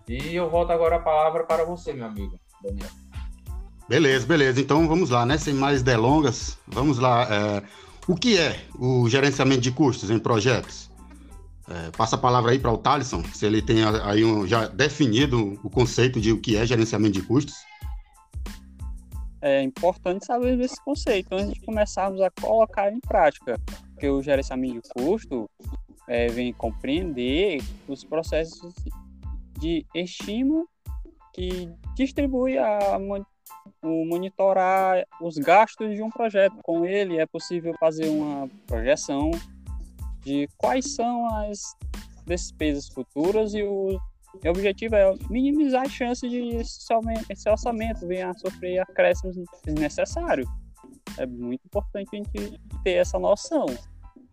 E 0.08 0.36
eu 0.36 0.48
volto 0.48 0.70
agora 0.70 0.96
a 0.96 1.00
palavra 1.00 1.44
para 1.44 1.64
você, 1.64 1.92
meu 1.92 2.06
amigo 2.06 2.38
Daniel. 2.62 2.88
Beleza, 3.88 4.24
beleza. 4.24 4.60
Então 4.60 4.86
vamos 4.86 5.10
lá, 5.10 5.26
né? 5.26 5.36
Sem 5.36 5.52
mais 5.52 5.82
delongas, 5.82 6.56
vamos 6.66 6.98
lá. 6.98 7.24
É, 7.24 7.62
o 8.06 8.14
que 8.14 8.38
é 8.38 8.64
o 8.78 9.08
gerenciamento 9.08 9.62
de 9.62 9.72
custos 9.72 10.10
em 10.10 10.18
projetos? 10.18 10.88
É, 11.68 11.90
passa 11.96 12.14
a 12.14 12.18
palavra 12.18 12.52
aí 12.52 12.58
para 12.58 12.70
o 12.70 12.78
Thaleson, 12.78 13.24
se 13.24 13.44
ele 13.46 13.60
tem 13.60 13.78
aí 14.04 14.24
um, 14.24 14.46
já 14.46 14.66
definido 14.68 15.58
o 15.62 15.70
conceito 15.70 16.20
de 16.20 16.32
o 16.32 16.40
que 16.40 16.56
é 16.56 16.64
gerenciamento 16.64 17.14
de 17.14 17.22
custos. 17.22 17.56
É 19.42 19.62
importante 19.62 20.26
saber 20.26 20.56
desse 20.56 20.82
conceito 20.84 21.34
antes 21.34 21.54
de 21.54 21.60
começarmos 21.62 22.20
a 22.20 22.30
colocar 22.30 22.92
em 22.92 23.00
prática, 23.00 23.58
porque 24.00 24.08
o 24.08 24.22
gerenciamento 24.22 24.80
de 24.80 24.88
custo 24.94 25.50
é, 26.08 26.28
vem 26.28 26.54
compreender 26.54 27.62
os 27.86 28.02
processos 28.02 28.74
de 29.58 29.84
estima 29.94 30.64
que 31.34 31.68
distribui 31.94 32.56
a 32.56 32.98
o 33.82 34.06
monitorar 34.06 35.04
os 35.20 35.36
gastos 35.36 35.94
de 35.94 36.02
um 36.02 36.08
projeto. 36.08 36.56
Com 36.62 36.86
ele 36.86 37.18
é 37.18 37.26
possível 37.26 37.74
fazer 37.78 38.08
uma 38.08 38.48
projeção 38.66 39.32
de 40.24 40.48
quais 40.56 40.94
são 40.94 41.26
as 41.36 41.60
despesas 42.26 42.88
futuras 42.88 43.52
e 43.52 43.62
o, 43.62 43.98
o 43.98 44.48
objetivo 44.48 44.94
é 44.94 45.14
minimizar 45.28 45.82
a 45.82 45.90
chance 45.90 46.26
de 46.26 46.56
esse 46.56 47.50
orçamento 47.50 48.06
venha 48.06 48.30
a 48.30 48.34
sofrer 48.34 48.78
acréscimos 48.78 49.36
desnecessários. 49.62 50.48
É 51.18 51.26
muito 51.26 51.60
importante 51.66 52.08
a 52.14 52.16
gente 52.16 52.60
ter 52.82 52.92
essa 52.92 53.18
noção, 53.18 53.66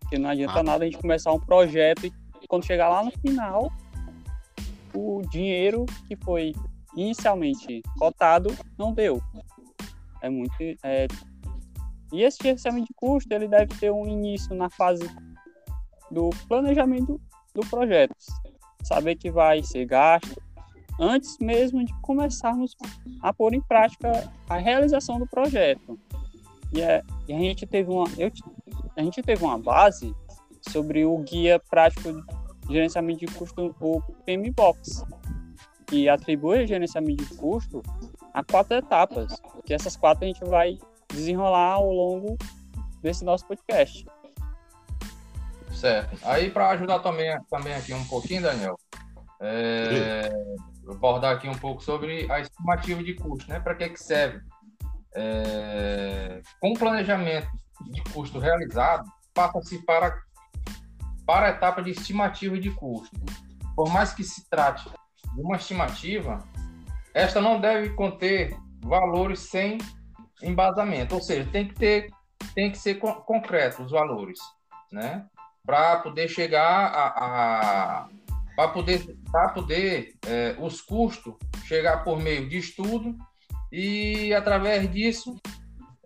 porque 0.08 0.18
não 0.18 0.30
adianta 0.30 0.60
ah. 0.60 0.62
nada 0.62 0.84
a 0.84 0.86
gente 0.86 0.98
começar 0.98 1.30
um 1.32 1.38
projeto 1.38 2.06
e 2.06 2.48
quando 2.48 2.64
chegar 2.64 2.88
lá 2.88 3.04
no 3.04 3.10
final, 3.10 3.70
o 4.94 5.20
dinheiro 5.30 5.84
que 6.06 6.16
foi 6.16 6.54
inicialmente 6.96 7.82
cotado 7.98 8.56
não 8.78 8.94
deu. 8.94 9.22
É 10.22 10.30
muito. 10.30 10.54
É... 10.82 11.06
E 12.10 12.22
esse 12.22 12.38
gerenciamento 12.42 12.86
de 12.86 12.94
custo 12.94 13.30
ele 13.34 13.46
deve 13.46 13.74
ter 13.74 13.92
um 13.92 14.06
início 14.06 14.54
na 14.54 14.70
fase 14.70 15.06
do 16.10 16.30
planejamento 16.48 17.20
do 17.54 17.60
projeto. 17.68 18.16
Saber 18.82 19.14
que 19.16 19.30
vai 19.30 19.62
ser 19.62 19.84
gasto 19.84 20.40
antes 20.98 21.36
mesmo 21.38 21.84
de 21.84 21.92
começarmos 22.00 22.74
a 23.20 23.30
pôr 23.34 23.52
em 23.52 23.60
prática 23.60 24.32
a 24.48 24.56
realização 24.56 25.18
do 25.18 25.26
projeto. 25.26 25.98
E, 26.72 26.80
é, 26.80 27.02
e 27.28 27.34
a 27.34 27.38
gente 27.38 27.66
teve 27.66 27.90
uma 27.90 28.06
eu, 28.16 28.30
a 28.98 29.02
gente 29.02 29.22
teve 29.22 29.44
uma 29.44 29.56
base 29.56 30.12
sobre 30.60 31.04
o 31.04 31.16
guia 31.18 31.60
prático 31.70 32.12
de 32.66 32.72
gerenciamento 32.72 33.24
de 33.24 33.32
custo, 33.32 33.74
o 33.80 34.02
PMBOX, 34.26 35.04
que 35.86 36.08
atribui 36.08 36.64
o 36.64 36.66
gerenciamento 36.66 37.24
de 37.24 37.34
custo 37.36 37.80
a 38.34 38.42
quatro 38.42 38.76
etapas, 38.76 39.40
que 39.64 39.72
essas 39.72 39.96
quatro 39.96 40.24
a 40.24 40.26
gente 40.26 40.44
vai 40.44 40.78
desenrolar 41.14 41.74
ao 41.74 41.92
longo 41.92 42.36
desse 43.00 43.24
nosso 43.24 43.46
podcast. 43.46 44.04
Certo. 45.72 46.18
Aí, 46.24 46.50
para 46.50 46.70
ajudar 46.70 46.98
também, 46.98 47.38
também 47.48 47.74
aqui 47.74 47.94
um 47.94 48.04
pouquinho, 48.06 48.42
Daniel, 48.42 48.76
é, 49.40 50.28
vou 50.82 50.96
abordar 50.96 51.36
aqui 51.36 51.48
um 51.48 51.54
pouco 51.54 51.84
sobre 51.84 52.30
a 52.32 52.40
estimativa 52.40 53.00
de 53.04 53.14
custo, 53.14 53.48
né? 53.48 53.60
Para 53.60 53.76
que, 53.76 53.90
que 53.90 54.02
serve? 54.02 54.40
É, 55.14 56.42
com 56.60 56.74
planejamento 56.74 57.48
de 57.86 58.02
custo 58.12 58.38
realizado, 58.38 59.10
passa-se 59.34 59.78
para, 59.84 60.20
para 61.26 61.46
a 61.46 61.50
etapa 61.50 61.82
de 61.82 61.90
estimativa 61.90 62.58
de 62.58 62.70
custo. 62.70 63.16
Por 63.76 63.88
mais 63.90 64.12
que 64.12 64.24
se 64.24 64.48
trate 64.48 64.90
de 65.34 65.40
uma 65.40 65.56
estimativa, 65.56 66.38
esta 67.14 67.40
não 67.40 67.60
deve 67.60 67.90
conter 67.90 68.56
valores 68.80 69.40
sem 69.40 69.78
embasamento, 70.42 71.14
ou 71.14 71.20
seja, 71.20 71.48
tem 71.50 71.68
que 71.68 71.74
ter, 71.74 72.10
tem 72.54 72.70
que 72.70 72.78
ser 72.78 72.96
concreto 72.96 73.82
os 73.82 73.90
valores, 73.90 74.38
né? 74.92 75.26
Para 75.64 75.98
poder 75.98 76.28
chegar 76.28 76.86
a, 76.86 78.04
a 78.04 78.08
para 78.58 78.68
poder, 78.70 79.16
para 79.30 79.50
poder 79.50 80.16
é, 80.26 80.56
os 80.58 80.80
custos 80.80 81.34
chegar 81.64 82.02
por 82.02 82.18
meio 82.18 82.48
de 82.48 82.58
estudo 82.58 83.16
e 83.70 84.34
através 84.34 84.90
disso 84.90 85.36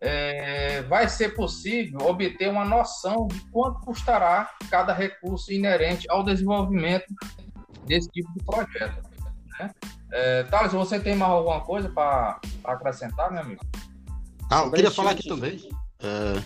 é, 0.02 0.82
vai 0.82 1.08
ser 1.08 1.28
possível 1.28 2.00
obter 2.00 2.50
uma 2.50 2.64
noção 2.64 3.28
de 3.28 3.38
quanto 3.52 3.78
custará 3.80 4.50
cada 4.68 4.92
recurso 4.92 5.52
inerente 5.52 6.10
ao 6.10 6.24
desenvolvimento 6.24 7.06
desse 7.86 8.10
tipo 8.10 8.28
de 8.36 8.44
projeto. 8.44 9.00
Né? 9.60 9.70
É, 10.12 10.42
Thales, 10.44 10.72
você 10.72 10.98
tem 10.98 11.14
mais 11.14 11.30
alguma 11.30 11.60
coisa 11.60 11.88
para 11.88 12.40
acrescentar, 12.64 13.30
meu 13.30 13.42
amigo? 13.42 13.64
Ah, 14.50 14.62
eu 14.62 14.72
queria 14.72 14.90
falar 14.90 15.12
aqui 15.12 15.28
também. 15.28 15.70
É... 16.00 16.42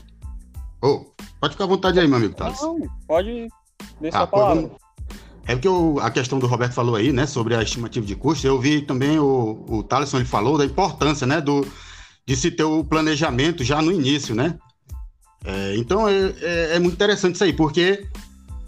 Oh, 0.82 1.06
pode 1.40 1.54
ficar 1.54 1.64
à 1.64 1.68
vontade 1.68 1.98
aí, 1.98 2.06
meu 2.06 2.18
amigo 2.18 2.34
Thales. 2.34 2.60
Não, 2.60 2.78
pode 3.08 3.48
deixar 4.02 4.18
ah, 4.18 4.22
a 4.22 4.26
palavra. 4.26 4.70
É 5.46 5.54
porque 5.54 5.68
o, 5.68 5.98
a 6.00 6.10
questão 6.10 6.38
do 6.38 6.46
Roberto 6.46 6.74
falou 6.74 6.94
aí, 6.94 7.10
né, 7.10 7.24
sobre 7.24 7.54
a 7.54 7.62
estimativa 7.62 8.04
de 8.04 8.16
custo, 8.16 8.46
eu 8.46 8.60
vi 8.60 8.82
também 8.82 9.18
o, 9.18 9.64
o 9.66 9.82
Thaleson, 9.82 10.18
ele 10.18 10.26
falou 10.26 10.58
da 10.58 10.64
importância, 10.66 11.26
né, 11.26 11.40
do, 11.40 11.66
de 12.26 12.36
se 12.36 12.50
ter 12.50 12.64
o 12.64 12.82
planejamento 12.82 13.62
já 13.62 13.80
no 13.80 13.92
início, 13.92 14.34
né? 14.34 14.58
É, 15.44 15.76
então 15.76 16.08
é, 16.08 16.34
é, 16.40 16.76
é, 16.76 16.78
muito 16.78 16.94
interessante 16.94 17.36
isso 17.36 17.44
aí, 17.44 17.52
porque 17.52 18.04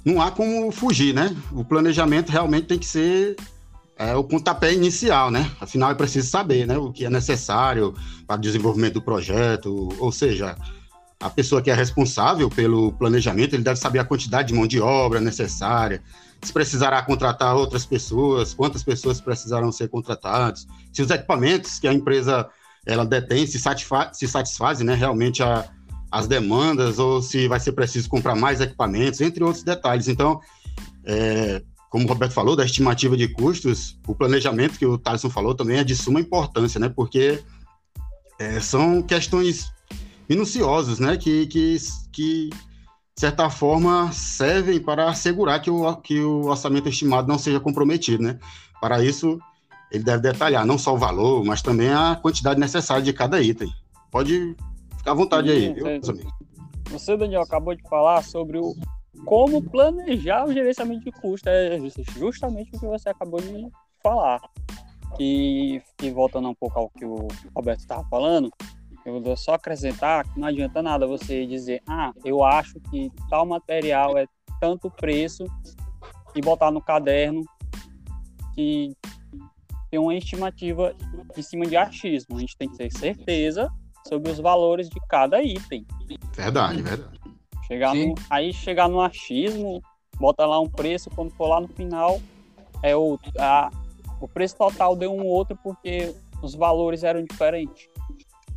não 0.05 0.23
há 0.23 0.31
como 0.31 0.71
fugir, 0.71 1.13
né? 1.13 1.37
O 1.53 1.65
planejamento 1.65 2.31
realmente 2.31 2.67
tem 2.67 2.79
que 2.79 2.87
ser 2.87 3.37
é 3.99 4.15
o 4.15 4.23
pontapé 4.23 4.73
inicial, 4.73 5.29
né? 5.29 5.51
Afinal, 5.61 5.91
é 5.91 5.95
preciso 5.95 6.31
saber 6.31 6.69
né, 6.69 6.79
o 6.79 6.93
que 6.93 7.05
é 7.05 7.11
necessário 7.11 7.93
para 8.29 8.37
o 8.37 8.41
desenvolvimento 8.41 8.95
do 8.95 9.03
projeto, 9.03 9.89
ou 9.99 10.13
seja, 10.13 10.57
a 11.19 11.29
pessoa 11.29 11.61
que 11.61 11.69
é 11.69 11.75
responsável 11.75 12.49
pelo 12.49 12.93
planejamento, 12.93 13.55
ele 13.55 13.65
deve 13.65 13.81
saber 13.81 13.99
a 13.99 14.05
quantidade 14.05 14.49
de 14.49 14.55
mão 14.55 14.69
de 14.69 14.81
obra 14.81 15.21
necessária, 15.21 16.01
se 16.41 16.53
precisará 16.53 17.03
contratar 17.03 17.57
outras 17.57 17.85
pessoas, 17.85 18.55
quantas 18.55 18.85
pessoas 18.85 19.21
precisarão 19.21 19.73
ser 19.73 19.89
contratadas, 19.89 20.65
se 20.93 21.03
os 21.03 21.11
equipamentos 21.11 21.81
que 21.81 21.89
a 21.89 21.93
empresa 21.93 22.49
ela 22.89 23.05
detém 23.05 23.47
se, 23.47 23.59
satisfa 23.59 24.11
se 24.15 24.27
satisfazem 24.27 24.87
né, 24.87 24.95
realmente 24.95 25.43
a, 25.43 25.69
as 26.11 26.27
demandas, 26.27 26.99
ou 26.99 27.21
se 27.21 27.47
vai 27.47 27.61
ser 27.61 27.73
preciso 27.73 28.09
comprar 28.09 28.35
mais 28.35 28.63
equipamentos, 28.63 29.21
entre 29.21 29.45
outros 29.45 29.63
detalhes. 29.63 30.09
Então, 30.09 30.41
é, 31.05 31.63
como 31.91 32.07
o 32.07 32.09
Roberto 32.09 32.33
falou, 32.33 32.57
da 32.57 32.65
estimativa 32.65 33.15
de 33.15 33.29
custos, 33.29 33.99
o 34.07 34.15
planejamento 34.15 34.79
que 34.79 34.87
o 34.87 34.97
Thaleson 34.97 35.29
falou 35.29 35.55
também 35.55 35.77
é 35.77 35.85
de 35.85 35.95
suma 35.95 36.19
importância, 36.19 36.81
né? 36.81 36.89
Porque 36.89 37.43
é, 38.39 38.59
são 38.59 39.03
questões 39.03 39.71
minuciosas, 40.27 40.99
né? 40.99 41.19
Que, 41.19 41.47
que, 41.47 41.77
que, 42.11 42.49
de 42.49 43.21
certa 43.21 43.51
forma, 43.51 44.11
servem 44.13 44.81
para 44.81 45.11
assegurar 45.11 45.61
que 45.61 45.71
o, 45.71 45.95
que 45.97 46.21
o 46.21 46.47
orçamento 46.47 46.89
estimado 46.89 47.29
não 47.29 47.39
seja 47.39 47.61
comprometido, 47.61 48.23
né? 48.23 48.39
Para 48.81 49.05
isso, 49.05 49.39
ele 49.91 50.05
deve 50.05 50.23
detalhar 50.23 50.67
não 50.67 50.79
só 50.79 50.95
o 50.95 50.99
valor, 50.99 51.45
mas 51.45 51.63
também 51.63 51.91
a 51.91 52.17
quantidade 52.17 52.61
necessária 52.61 53.03
de 53.03 53.13
cada 53.13 53.41
item. 53.41 53.73
Pode 54.11 54.57
ficar 54.97 55.13
à 55.13 55.15
vontade 55.15 55.49
Sim, 55.49 55.55
aí, 55.55 55.73
viu? 55.73 56.21
Você, 56.91 57.17
Daniel, 57.17 57.43
acabou 57.43 57.75
de 57.75 57.83
falar 57.89 58.23
sobre 58.23 58.59
o 58.59 58.75
como 59.25 59.63
planejar 59.63 60.47
o 60.47 60.53
gerenciamento 60.53 61.05
de 61.05 61.13
custos. 61.13 61.53
É 61.53 61.79
justamente 62.17 62.71
o 62.75 62.81
que 62.81 62.87
você 62.87 63.09
acabou 63.09 63.41
de 63.41 63.69
falar. 64.03 64.41
E, 65.19 65.83
e 66.03 66.11
voltando 66.11 66.49
um 66.49 66.55
pouco 66.55 66.79
ao 66.79 66.91
que 66.91 67.05
o 67.05 67.29
Roberto 67.55 67.81
estava 67.81 68.05
falando, 68.09 68.51
eu 69.05 69.21
vou 69.21 69.37
só 69.37 69.55
acrescentar 69.55 70.25
que 70.25 70.39
não 70.39 70.49
adianta 70.49 70.83
nada 70.83 71.07
você 71.07 71.47
dizer, 71.47 71.83
ah, 71.87 72.13
eu 72.25 72.45
acho 72.45 72.79
que 72.91 73.11
tal 73.31 73.47
material 73.47 74.17
é 74.19 74.27
tanto 74.61 74.91
preço 74.91 75.45
e 76.35 76.41
botar 76.41 76.71
no 76.71 76.81
caderno 76.81 77.43
que 78.55 78.95
tem 79.91 79.99
uma 79.99 80.15
estimativa 80.15 80.95
em 81.37 81.43
cima 81.43 81.67
de 81.67 81.77
achismo. 81.77 82.37
A 82.37 82.41
gente 82.41 82.57
tem 82.57 82.69
que 82.69 82.77
ter 82.77 82.91
certeza 82.91 83.71
sobre 84.07 84.31
os 84.31 84.39
valores 84.39 84.89
de 84.89 85.01
cada 85.09 85.43
item. 85.43 85.87
Verdade, 86.35 86.83
verdade. 86.83 87.19
Chegar 87.67 87.95
no, 87.95 88.15
aí 88.31 88.53
chegar 88.53 88.89
no 88.89 89.01
achismo, 89.01 89.83
bota 90.19 90.47
lá 90.47 90.59
um 90.59 90.69
preço, 90.69 91.11
quando 91.11 91.31
for 91.31 91.49
lá 91.49 91.61
no 91.61 91.69
final, 91.69 92.21
é 92.83 92.97
o, 92.97 93.19
a, 93.39 93.71
o 94.21 94.27
preço 94.27 94.57
total 94.57 94.97
deu 94.97 95.13
um 95.13 95.25
outro 95.27 95.57
porque 95.63 96.15
os 96.43 96.55
valores 96.55 97.03
eram 97.03 97.23
diferentes. 97.23 97.89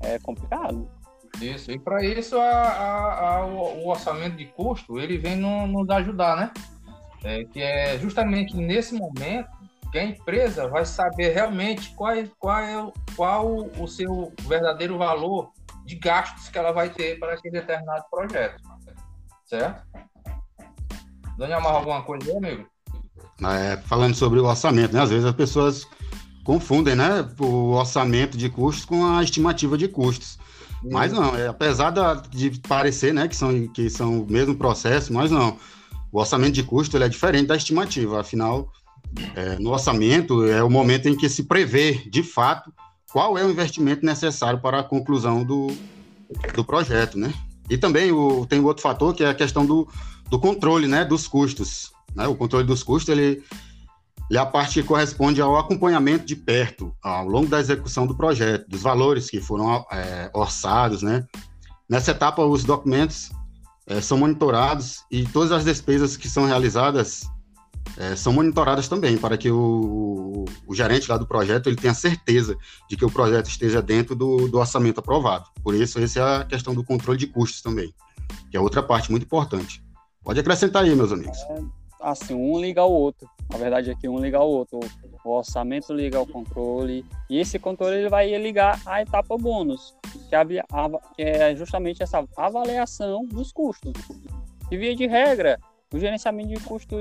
É 0.01 0.17
complicado. 0.19 0.89
Isso, 1.41 1.71
e 1.71 1.79
para 1.79 2.03
isso 2.03 2.37
a, 2.37 2.43
a, 2.43 3.35
a, 3.37 3.45
o, 3.45 3.87
orçamento 3.87 4.35
de 4.35 4.45
custo 4.45 4.99
ele 4.99 5.17
vem 5.17 5.35
no, 5.35 5.65
nos 5.67 5.89
ajudar, 5.89 6.35
né? 6.35 6.51
É, 7.23 7.43
que 7.45 7.61
é 7.61 7.97
justamente 7.99 8.55
nesse 8.57 8.95
momento 8.95 9.49
que 9.91 9.99
a 9.99 10.05
empresa 10.05 10.67
vai 10.67 10.85
saber 10.85 11.33
realmente 11.33 11.93
qual, 11.95 12.11
é, 12.11 12.29
qual, 12.39 12.59
é, 12.59 12.91
qual 13.15 13.69
o 13.77 13.87
seu 13.87 14.33
verdadeiro 14.47 14.97
valor 14.97 15.51
de 15.85 15.95
gastos 15.95 16.49
que 16.49 16.57
ela 16.57 16.71
vai 16.71 16.89
ter 16.89 17.19
para 17.19 17.33
aquele 17.33 17.59
determinado 17.59 18.05
projeto. 18.09 18.61
Certo? 19.45 19.81
Daniel, 21.37 21.61
mais 21.61 21.75
alguma 21.75 22.03
coisa 22.03 22.31
aí, 22.31 22.37
amigo? 22.37 22.67
É, 23.43 23.77
falando 23.87 24.15
sobre 24.15 24.39
o 24.39 24.45
orçamento, 24.45 24.93
né? 24.93 25.01
Às 25.01 25.09
vezes 25.09 25.25
as 25.25 25.35
pessoas 25.35 25.87
confundem, 26.43 26.95
né? 26.95 27.27
O 27.39 27.71
orçamento 27.71 28.37
de 28.37 28.49
custos 28.49 28.85
com 28.85 29.05
a 29.05 29.23
estimativa 29.23 29.77
de 29.77 29.87
custos. 29.87 30.39
Mas 30.83 31.11
não, 31.11 31.35
é, 31.35 31.47
apesar 31.47 31.91
de 32.29 32.59
parecer, 32.67 33.13
né, 33.13 33.27
que 33.27 33.35
são, 33.35 33.67
que 33.67 33.89
são 33.89 34.21
o 34.21 34.31
mesmo 34.31 34.55
processo, 34.55 35.13
mas 35.13 35.29
não. 35.29 35.57
O 36.11 36.19
orçamento 36.19 36.53
de 36.53 36.63
custo 36.63 36.97
ele 36.97 37.03
é 37.03 37.09
diferente 37.09 37.47
da 37.47 37.55
estimativa. 37.55 38.19
Afinal, 38.19 38.71
é, 39.35 39.57
no 39.59 39.71
orçamento 39.71 40.45
é 40.45 40.63
o 40.63 40.69
momento 40.69 41.07
em 41.07 41.15
que 41.15 41.29
se 41.29 41.43
prevê, 41.43 41.93
de 42.09 42.23
fato, 42.23 42.71
qual 43.11 43.37
é 43.37 43.45
o 43.45 43.49
investimento 43.49 44.05
necessário 44.05 44.59
para 44.59 44.79
a 44.79 44.83
conclusão 44.83 45.43
do, 45.43 45.67
do 46.55 46.63
projeto, 46.63 47.17
né? 47.17 47.33
E 47.69 47.77
também 47.77 48.11
o, 48.11 48.45
tem 48.45 48.59
outro 48.59 48.81
fator 48.81 49.13
que 49.13 49.23
é 49.23 49.29
a 49.29 49.33
questão 49.33 49.65
do, 49.65 49.87
do 50.29 50.39
controle, 50.39 50.87
né, 50.87 51.05
dos 51.05 51.27
custos. 51.27 51.91
Né? 52.15 52.27
O 52.27 52.35
controle 52.35 52.65
dos 52.65 52.83
custos, 52.83 53.09
ele, 53.09 53.43
ele 54.29 54.37
é 54.37 54.41
a 54.41 54.45
parte 54.45 54.81
que 54.81 54.87
corresponde 54.87 55.41
ao 55.41 55.57
acompanhamento 55.57 56.25
de 56.25 56.35
perto, 56.35 56.93
ao 57.01 57.27
longo 57.27 57.47
da 57.47 57.59
execução 57.59 58.07
do 58.07 58.15
projeto, 58.15 58.67
dos 58.69 58.81
valores 58.81 59.29
que 59.29 59.39
foram 59.39 59.85
é, 59.91 60.29
orçados, 60.33 61.01
né? 61.01 61.25
Nessa 61.89 62.11
etapa, 62.11 62.45
os 62.45 62.63
documentos 62.63 63.29
é, 63.85 63.99
são 63.99 64.17
monitorados 64.17 65.03
e 65.11 65.25
todas 65.25 65.51
as 65.51 65.65
despesas 65.65 66.15
que 66.15 66.29
são 66.29 66.45
realizadas 66.45 67.25
é, 67.97 68.15
são 68.15 68.33
monitoradas 68.33 68.87
também, 68.87 69.17
para 69.17 69.37
que 69.37 69.51
o, 69.51 70.45
o, 70.67 70.73
gerente 70.73 71.09
lá 71.09 71.17
do 71.17 71.27
projeto 71.27 71.67
ele 71.67 71.75
tenha 71.75 71.93
certeza 71.93 72.57
de 72.89 72.95
que 72.95 73.05
o 73.05 73.11
projeto 73.11 73.47
esteja 73.47 73.81
dentro 73.81 74.15
do, 74.15 74.47
do 74.47 74.57
orçamento 74.57 74.99
aprovado. 74.99 75.49
Por 75.63 75.75
isso, 75.75 75.99
essa 75.99 76.19
é 76.19 76.23
a 76.37 76.45
questão 76.45 76.73
do 76.73 76.83
controle 76.83 77.19
de 77.19 77.27
custos 77.27 77.61
também, 77.61 77.93
que 78.49 78.57
é 78.57 78.59
outra 78.59 78.81
parte 78.81 79.11
muito 79.11 79.23
importante. 79.23 79.83
Pode 80.23 80.39
acrescentar 80.39 80.83
aí, 80.83 80.95
meus 80.95 81.11
amigos. 81.11 81.37
É, 81.49 81.61
assim, 82.01 82.33
um 82.33 82.59
liga 82.59 82.81
ao 82.81 82.91
outro. 82.91 83.27
A 83.53 83.57
verdade 83.57 83.91
é 83.91 83.95
que 83.95 84.07
um 84.07 84.19
liga 84.19 84.37
ao 84.37 84.49
outro. 84.49 84.79
O 85.23 85.37
orçamento 85.37 85.93
liga 85.93 86.17
ao 86.17 86.25
controle. 86.25 87.05
E 87.29 87.39
esse 87.39 87.59
controle 87.59 87.97
ele 87.97 88.09
vai 88.09 88.35
ligar 88.37 88.79
à 88.85 89.01
etapa 89.01 89.37
bônus, 89.37 89.95
que 90.29 91.23
é 91.23 91.55
justamente 91.55 92.01
essa 92.01 92.23
avaliação 92.37 93.25
dos 93.25 93.51
custos. 93.51 93.93
E 94.71 94.77
via 94.77 94.95
de 94.95 95.05
regra, 95.05 95.59
o 95.93 95.99
gerenciamento 95.99 96.49
de 96.49 96.59
custo 96.61 96.95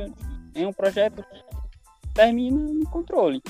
em 0.54 0.66
um 0.66 0.72
projeto 0.72 1.24
termina 2.14 2.60
no 2.60 2.88
controle. 2.88 3.42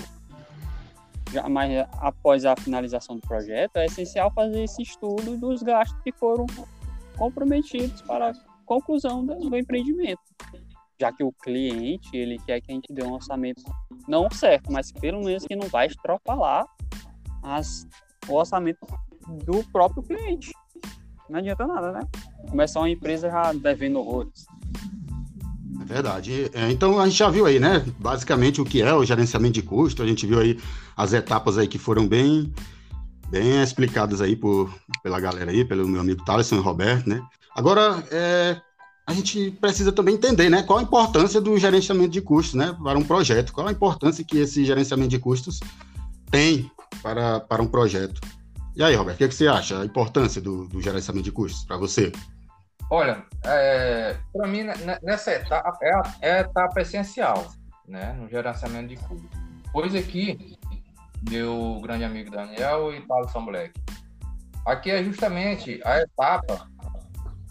Já, 1.32 1.48
mas 1.48 1.86
após 1.98 2.44
a 2.44 2.56
finalização 2.56 3.16
do 3.16 3.22
projeto, 3.22 3.76
é 3.76 3.86
essencial 3.86 4.32
fazer 4.32 4.64
esse 4.64 4.82
estudo 4.82 5.36
dos 5.36 5.62
gastos 5.62 6.00
que 6.02 6.12
foram 6.12 6.46
comprometidos 7.16 8.02
para 8.02 8.30
a 8.30 8.34
conclusão 8.64 9.24
do, 9.24 9.34
do 9.36 9.56
empreendimento. 9.56 10.20
Já 11.00 11.12
que 11.12 11.22
o 11.22 11.32
cliente, 11.32 12.14
ele 12.14 12.38
quer 12.38 12.60
que 12.60 12.72
a 12.72 12.74
gente 12.74 12.92
dê 12.92 13.02
um 13.02 13.12
orçamento 13.12 13.62
não 14.08 14.28
certo, 14.30 14.72
mas 14.72 14.90
pelo 14.92 15.24
menos 15.24 15.46
que 15.46 15.54
não 15.54 15.68
vai 15.68 15.86
estropalar 15.86 16.66
as, 17.42 17.86
o 18.28 18.34
orçamento 18.34 18.86
do 19.44 19.64
próprio 19.70 20.02
cliente. 20.02 20.52
Não 21.28 21.38
adianta 21.38 21.66
nada, 21.66 21.92
né? 21.92 22.00
Começar 22.50 22.80
uma 22.80 22.90
empresa 22.90 23.30
já 23.30 23.52
devendo 23.52 24.00
horrores. 24.00 24.44
Verdade. 25.84 26.50
É, 26.52 26.70
então 26.70 27.00
a 27.00 27.06
gente 27.06 27.18
já 27.18 27.30
viu 27.30 27.46
aí, 27.46 27.58
né? 27.58 27.84
Basicamente 27.98 28.60
o 28.60 28.64
que 28.64 28.82
é 28.82 28.92
o 28.92 29.04
gerenciamento 29.04 29.54
de 29.54 29.62
custo. 29.62 30.02
A 30.02 30.06
gente 30.06 30.26
viu 30.26 30.38
aí 30.38 30.58
as 30.96 31.12
etapas 31.12 31.56
aí 31.56 31.66
que 31.66 31.78
foram 31.78 32.06
bem, 32.06 32.52
bem 33.30 33.62
explicadas 33.62 34.20
aí 34.20 34.36
por, 34.36 34.72
pela 35.02 35.18
galera 35.18 35.50
aí, 35.50 35.64
pelo 35.64 35.88
meu 35.88 36.00
amigo 36.00 36.24
Thaleson 36.24 36.56
e 36.56 36.60
Roberto, 36.60 37.08
né? 37.08 37.22
Agora, 37.56 38.04
é, 38.10 38.60
a 39.06 39.12
gente 39.12 39.50
precisa 39.52 39.90
também 39.90 40.14
entender, 40.14 40.50
né? 40.50 40.62
Qual 40.62 40.78
a 40.78 40.82
importância 40.82 41.40
do 41.40 41.58
gerenciamento 41.58 42.10
de 42.10 42.20
custos, 42.20 42.54
né? 42.54 42.76
Para 42.82 42.98
um 42.98 43.04
projeto. 43.04 43.52
Qual 43.52 43.66
a 43.66 43.72
importância 43.72 44.22
que 44.22 44.38
esse 44.38 44.64
gerenciamento 44.64 45.10
de 45.10 45.18
custos 45.18 45.60
tem 46.30 46.70
para, 47.02 47.40
para 47.40 47.62
um 47.62 47.66
projeto. 47.66 48.20
E 48.76 48.82
aí, 48.82 48.94
Roberto, 48.94 49.16
o 49.16 49.18
que, 49.18 49.24
é 49.24 49.28
que 49.28 49.34
você 49.34 49.46
acha? 49.46 49.80
A 49.80 49.84
importância 49.84 50.40
do, 50.40 50.66
do 50.68 50.80
gerenciamento 50.80 51.24
de 51.24 51.32
custos 51.32 51.64
para 51.64 51.76
você? 51.76 52.12
Olha, 52.90 53.24
é, 53.44 54.16
para 54.32 54.48
mim, 54.48 54.64
né, 54.64 54.74
nessa 55.00 55.32
etapa, 55.32 55.78
é 55.80 55.94
a, 55.94 56.14
é 56.20 56.32
a, 56.32 56.40
etapa 56.40 56.80
essencial, 56.80 57.46
né, 57.86 58.12
no 58.14 58.28
gerenciamento 58.28 58.88
de 58.88 58.96
custos. 58.96 59.30
Pois 59.72 59.94
aqui, 59.94 60.58
meu 61.30 61.78
grande 61.80 62.02
amigo 62.02 62.32
Daniel 62.32 62.92
e 62.92 63.00
Paulo 63.06 63.28
São 63.28 63.46
Black, 63.46 63.72
aqui 64.66 64.90
é 64.90 65.04
justamente 65.04 65.80
a 65.84 66.00
etapa 66.00 66.68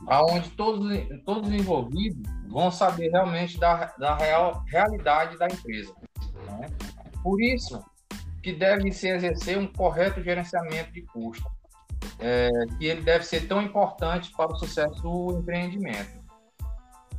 aonde 0.07 0.49
todos, 0.51 0.91
todos 1.23 1.47
os 1.47 1.55
envolvidos 1.55 2.21
vão 2.49 2.69
saber 2.69 3.09
realmente 3.09 3.57
da, 3.57 3.93
da 3.97 4.17
real, 4.17 4.61
realidade 4.67 5.37
da 5.37 5.47
empresa. 5.47 5.93
Né? 6.47 6.67
Por 7.23 7.41
isso 7.41 7.81
que 8.43 8.51
deve 8.51 8.91
se 8.91 9.07
exercer 9.07 9.57
um 9.57 9.67
correto 9.67 10.21
gerenciamento 10.21 10.91
de 10.91 11.01
custos 11.03 11.58
é, 12.19 12.49
que 12.77 12.85
ele 12.85 13.01
deve 13.01 13.23
ser 13.23 13.47
tão 13.47 13.61
importante 13.61 14.31
para 14.35 14.51
o 14.51 14.55
sucesso 14.55 15.01
do 15.01 15.39
empreendimento. 15.39 16.19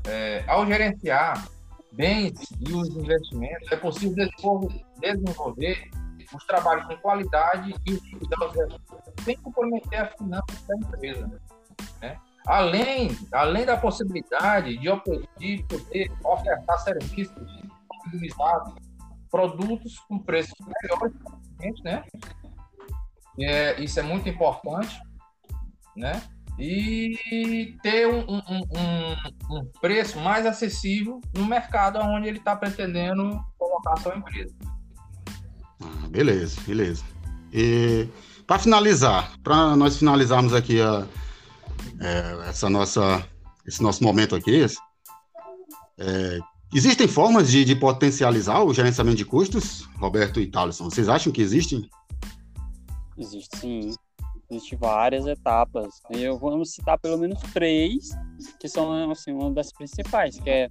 É, 0.06 0.44
ao 0.46 0.66
gerenciar 0.66 1.48
bens 1.92 2.32
e 2.60 2.72
os 2.72 2.88
investimentos, 2.88 3.70
é 3.72 3.76
possível 3.76 4.28
desenvolver 5.00 5.90
os 6.32 6.46
trabalhos 6.46 6.86
com 6.86 6.96
qualidade 6.98 7.74
e 7.86 9.24
sem 9.24 9.36
comprometer 9.38 10.00
as 10.00 10.14
finanças 10.14 10.62
da 10.66 10.76
empresa. 10.76 11.40
Né? 12.00 12.16
Além, 12.46 13.16
além 13.32 13.66
da 13.66 13.76
possibilidade 13.76 14.78
de, 14.78 14.88
de 15.38 15.64
poder 15.64 16.10
ofertar 16.24 16.78
serviços 16.78 17.60
produtos 19.30 19.98
com 20.00 20.18
preços 20.18 20.54
melhores, 20.82 21.82
né? 21.84 22.04
É, 23.40 23.82
isso 23.82 23.98
é 23.98 24.02
muito 24.02 24.28
importante, 24.28 25.00
né? 25.96 26.22
E 26.58 27.74
ter 27.82 28.06
um, 28.06 28.20
um, 28.20 28.38
um, 28.38 29.56
um 29.56 29.64
preço 29.80 30.20
mais 30.20 30.44
acessível 30.44 31.20
no 31.34 31.46
mercado 31.46 31.98
onde 32.00 32.28
ele 32.28 32.38
está 32.38 32.54
pretendendo 32.54 33.40
colocar 33.58 33.96
sua 33.96 34.16
empresa. 34.16 34.54
Ah, 35.82 36.08
beleza, 36.08 36.60
beleza. 36.66 37.02
E 37.52 38.06
para 38.46 38.58
finalizar, 38.58 39.32
para 39.42 39.74
nós 39.74 39.96
finalizarmos 39.96 40.52
aqui 40.52 40.82
a, 40.82 41.06
é, 42.00 42.48
essa 42.48 42.68
nossa, 42.68 43.26
esse 43.66 43.82
nosso 43.82 44.02
momento 44.04 44.34
aqui, 44.34 44.66
é, 45.98 46.38
existem 46.74 47.08
formas 47.08 47.50
de, 47.50 47.64
de, 47.64 47.74
potencializar 47.74 48.62
o 48.62 48.74
gerenciamento 48.74 49.16
de 49.16 49.24
custos, 49.24 49.88
Roberto 49.98 50.40
e 50.40 50.46
Thaleson? 50.46 50.90
Vocês 50.90 51.08
acham 51.08 51.32
que 51.32 51.40
existem? 51.40 51.88
Existe 53.20 53.58
sim. 53.58 53.94
Existem 54.50 54.78
várias 54.78 55.26
etapas. 55.26 56.00
Eu 56.10 56.38
vou 56.38 56.64
citar 56.64 56.98
pelo 56.98 57.18
menos 57.18 57.38
três, 57.52 58.08
que 58.58 58.66
são 58.66 59.10
assim, 59.10 59.32
uma 59.32 59.52
das 59.52 59.70
principais, 59.72 60.40
que 60.40 60.48
é, 60.48 60.68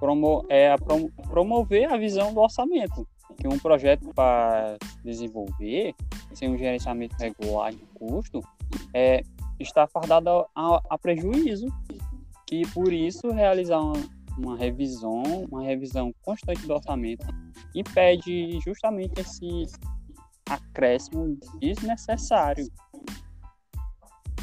promo 0.00 0.44
é 0.48 0.72
a 0.72 0.78
prom 0.78 1.08
promover 1.28 1.92
a 1.92 1.96
visão 1.96 2.32
do 2.32 2.40
orçamento. 2.40 3.06
Que 3.36 3.46
um 3.46 3.58
projeto 3.58 4.08
para 4.14 4.76
desenvolver, 5.04 5.94
sem 6.32 6.48
um 6.48 6.56
gerenciamento 6.56 7.14
regular 7.16 7.72
de 7.72 7.84
custo, 7.94 8.40
é, 8.92 9.22
está 9.60 9.86
fardado 9.86 10.46
a, 10.54 10.80
a 10.90 10.98
prejuízo. 10.98 11.66
Que 12.46 12.66
por 12.72 12.92
isso 12.92 13.30
realizar 13.30 13.80
uma, 13.80 14.02
uma 14.38 14.56
revisão, 14.56 15.22
uma 15.50 15.62
revisão 15.62 16.12
constante 16.22 16.66
do 16.66 16.74
orçamento 16.74 17.26
impede 17.74 18.58
justamente 18.60 19.20
esse 19.20 19.66
acréscimo 20.48 21.38
desnecessário. 21.60 22.66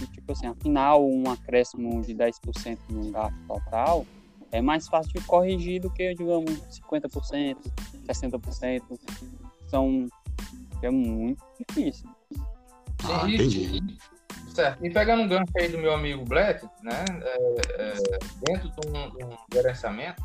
E, 0.02 0.08
tipo 0.08 0.32
assim, 0.32 0.48
afinal, 0.48 1.06
um 1.06 1.30
acréscimo 1.30 2.02
de 2.02 2.14
10% 2.16 2.78
no 2.90 3.12
gasto 3.12 3.38
total 3.48 4.06
é 4.52 4.62
mais 4.62 4.88
fácil 4.88 5.14
de 5.14 5.22
corrigir 5.26 5.80
do 5.80 5.90
que, 5.90 6.14
digamos, 6.14 6.52
50%, 6.90 7.58
60%. 8.08 9.00
São... 9.68 10.08
É 10.82 10.90
muito 10.90 11.44
difícil. 11.70 12.10
Ah, 13.04 13.30
entendi. 13.30 13.82
Certo. 14.54 14.86
E 14.86 14.90
pegando 14.90 15.24
um 15.24 15.28
gancho 15.28 15.52
aí 15.56 15.70
do 15.70 15.78
meu 15.78 15.94
amigo 15.94 16.26
Black, 16.26 16.68
né? 16.84 17.06
É, 17.22 17.62
é, 17.82 17.94
dentro 18.46 18.70
de 18.70 18.88
um, 18.88 19.10
de 19.12 19.24
um 19.24 19.38
gerenciamento, 19.54 20.22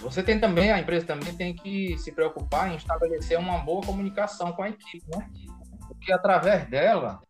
você 0.00 0.22
tem 0.22 0.40
também, 0.40 0.72
a 0.72 0.78
empresa 0.78 1.06
também 1.06 1.34
tem 1.34 1.54
que 1.54 1.96
se 1.98 2.10
preocupar 2.12 2.70
em 2.72 2.76
estabelecer 2.76 3.38
uma 3.38 3.58
boa 3.58 3.82
comunicação 3.82 4.52
com 4.52 4.62
a 4.62 4.68
equipe, 4.68 5.04
né? 5.14 5.28
Porque 5.86 6.12
através 6.12 6.68
dela, 6.68 7.20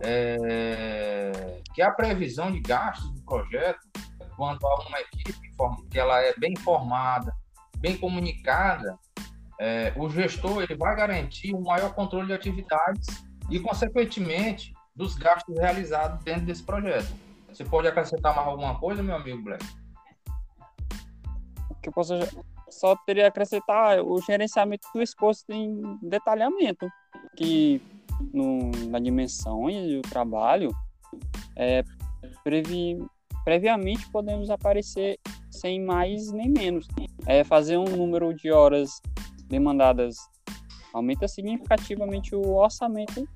é, 0.00 1.60
que 1.74 1.82
a 1.82 1.90
previsão 1.90 2.50
de 2.50 2.60
gastos 2.60 3.10
do 3.12 3.22
projeto, 3.22 3.80
quanto 4.36 4.66
a 4.66 4.86
uma 4.86 5.00
equipe 5.00 5.50
que 5.90 5.98
ela 5.98 6.20
é 6.20 6.32
bem 6.38 6.52
informada, 6.52 7.34
bem 7.78 7.96
comunicada, 7.96 8.96
é, 9.58 9.92
o 9.96 10.08
gestor 10.08 10.62
ele 10.62 10.76
vai 10.76 10.96
garantir 10.96 11.54
um 11.54 11.62
maior 11.62 11.92
controle 11.94 12.28
de 12.28 12.32
atividades 12.32 13.06
e, 13.50 13.58
consequentemente, 13.58 14.72
dos 14.94 15.16
gastos 15.16 15.58
realizados 15.58 16.22
dentro 16.24 16.46
desse 16.46 16.62
projeto. 16.62 17.12
Você 17.48 17.64
pode 17.64 17.88
acrescentar 17.88 18.34
mais 18.34 18.46
alguma 18.46 18.78
coisa, 18.78 19.02
meu 19.02 19.16
amigo 19.16 19.42
Black? 19.42 19.64
Que 21.80 21.88
eu 21.88 21.92
posso 21.92 22.14
só 22.68 22.94
teria 23.04 23.26
acrescentar 23.26 24.00
o 24.00 24.20
gerenciamento 24.20 24.86
do 24.94 25.02
esforço 25.02 25.44
em 25.50 25.98
detalhamento, 26.02 26.88
que 27.36 27.82
no, 28.32 28.70
na 28.88 28.98
e 28.98 29.98
o 29.98 30.02
trabalho, 30.02 30.70
é, 31.56 31.82
previ, 32.44 32.98
previamente 33.44 34.08
podemos 34.10 34.50
aparecer 34.50 35.18
sem 35.50 35.82
mais 35.82 36.30
nem 36.30 36.48
menos. 36.48 36.86
É, 37.26 37.42
fazer 37.42 37.76
um 37.76 37.84
número 37.84 38.32
de 38.34 38.50
horas 38.52 39.00
demandadas 39.48 40.16
aumenta 40.92 41.26
significativamente 41.26 42.34
o 42.34 42.54
orçamento 42.54 43.28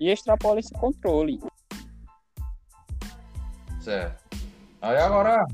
e 0.00 0.08
extrapola 0.10 0.60
esse 0.60 0.72
controle. 0.72 1.40
Certo. 3.80 4.22
Aí 4.80 4.96
agora 4.96 5.46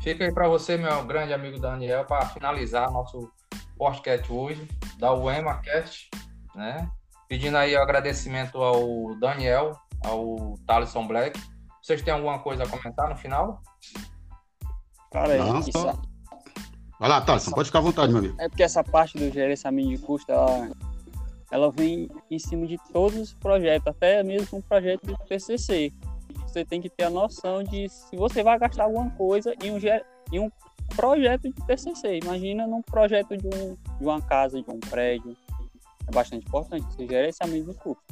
Fica 0.00 0.24
aí 0.24 0.32
para 0.32 0.48
você, 0.48 0.78
meu 0.78 1.04
grande 1.04 1.34
amigo 1.34 1.60
Daniel, 1.60 2.06
para 2.06 2.24
finalizar 2.26 2.90
nosso 2.90 3.30
podcast 3.76 4.32
hoje, 4.32 4.66
da 4.98 5.12
UEMAcast, 5.12 6.08
né? 6.54 6.90
Pedindo 7.28 7.58
aí 7.58 7.76
o 7.76 7.82
agradecimento 7.82 8.56
ao 8.62 9.14
Daniel, 9.16 9.76
ao 10.02 10.54
Thaleson 10.66 11.06
Black. 11.06 11.38
Vocês 11.82 12.00
têm 12.00 12.14
alguma 12.14 12.38
coisa 12.38 12.62
a 12.62 12.68
comentar 12.68 13.10
no 13.10 13.16
final? 13.16 13.60
Cara, 15.12 15.36
Não, 15.36 15.62
só... 15.62 15.92
Vai 16.98 17.08
lá, 17.08 17.20
Thaleson, 17.20 17.50
pode 17.50 17.68
ficar 17.68 17.80
à 17.80 17.82
vontade, 17.82 18.10
meu 18.10 18.20
amigo. 18.20 18.36
É 18.40 18.48
porque 18.48 18.62
essa 18.62 18.82
parte 18.82 19.18
do 19.18 19.30
gerenciamento 19.30 19.90
de 19.90 19.98
custo, 19.98 20.32
ela, 20.32 20.70
ela 21.50 21.70
vem 21.70 22.08
em 22.30 22.38
cima 22.38 22.66
de 22.66 22.78
todos 22.90 23.18
os 23.18 23.34
projetos, 23.34 23.86
até 23.86 24.22
mesmo 24.22 24.58
um 24.58 24.62
projeto 24.62 25.06
de 25.06 25.14
PCC 25.28 25.92
você 26.50 26.64
tem 26.64 26.80
que 26.80 26.90
ter 26.90 27.04
a 27.04 27.10
noção 27.10 27.62
de 27.62 27.88
se 27.88 28.16
você 28.16 28.42
vai 28.42 28.58
gastar 28.58 28.84
alguma 28.84 29.10
coisa 29.10 29.54
em 29.62 29.70
um, 29.70 29.78
em 30.32 30.40
um 30.40 30.50
projeto 30.94 31.42
de 31.42 31.66
TCC. 31.66 32.18
Imagina 32.22 32.66
num 32.66 32.82
projeto 32.82 33.36
de, 33.36 33.46
um, 33.46 33.76
de 33.98 34.04
uma 34.04 34.20
casa, 34.20 34.60
de 34.60 34.70
um 34.70 34.80
prédio. 34.80 35.36
É 36.08 36.12
bastante 36.12 36.46
importante 36.46 36.86
você 36.88 37.06
gerenciamento 37.06 37.70
de 37.70 37.78
custo. 37.78 38.02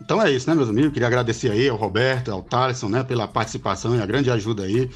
Então 0.00 0.22
é 0.22 0.30
isso, 0.30 0.48
né, 0.48 0.54
meus 0.54 0.70
amigos? 0.70 0.92
Queria 0.92 1.08
agradecer 1.08 1.50
aí 1.50 1.68
ao 1.68 1.76
Roberto, 1.76 2.30
ao 2.30 2.42
Thaleson, 2.42 2.88
né, 2.88 3.04
pela 3.04 3.28
participação 3.28 3.94
e 3.94 4.00
a 4.00 4.06
grande 4.06 4.30
ajuda 4.30 4.62
aí. 4.62 4.88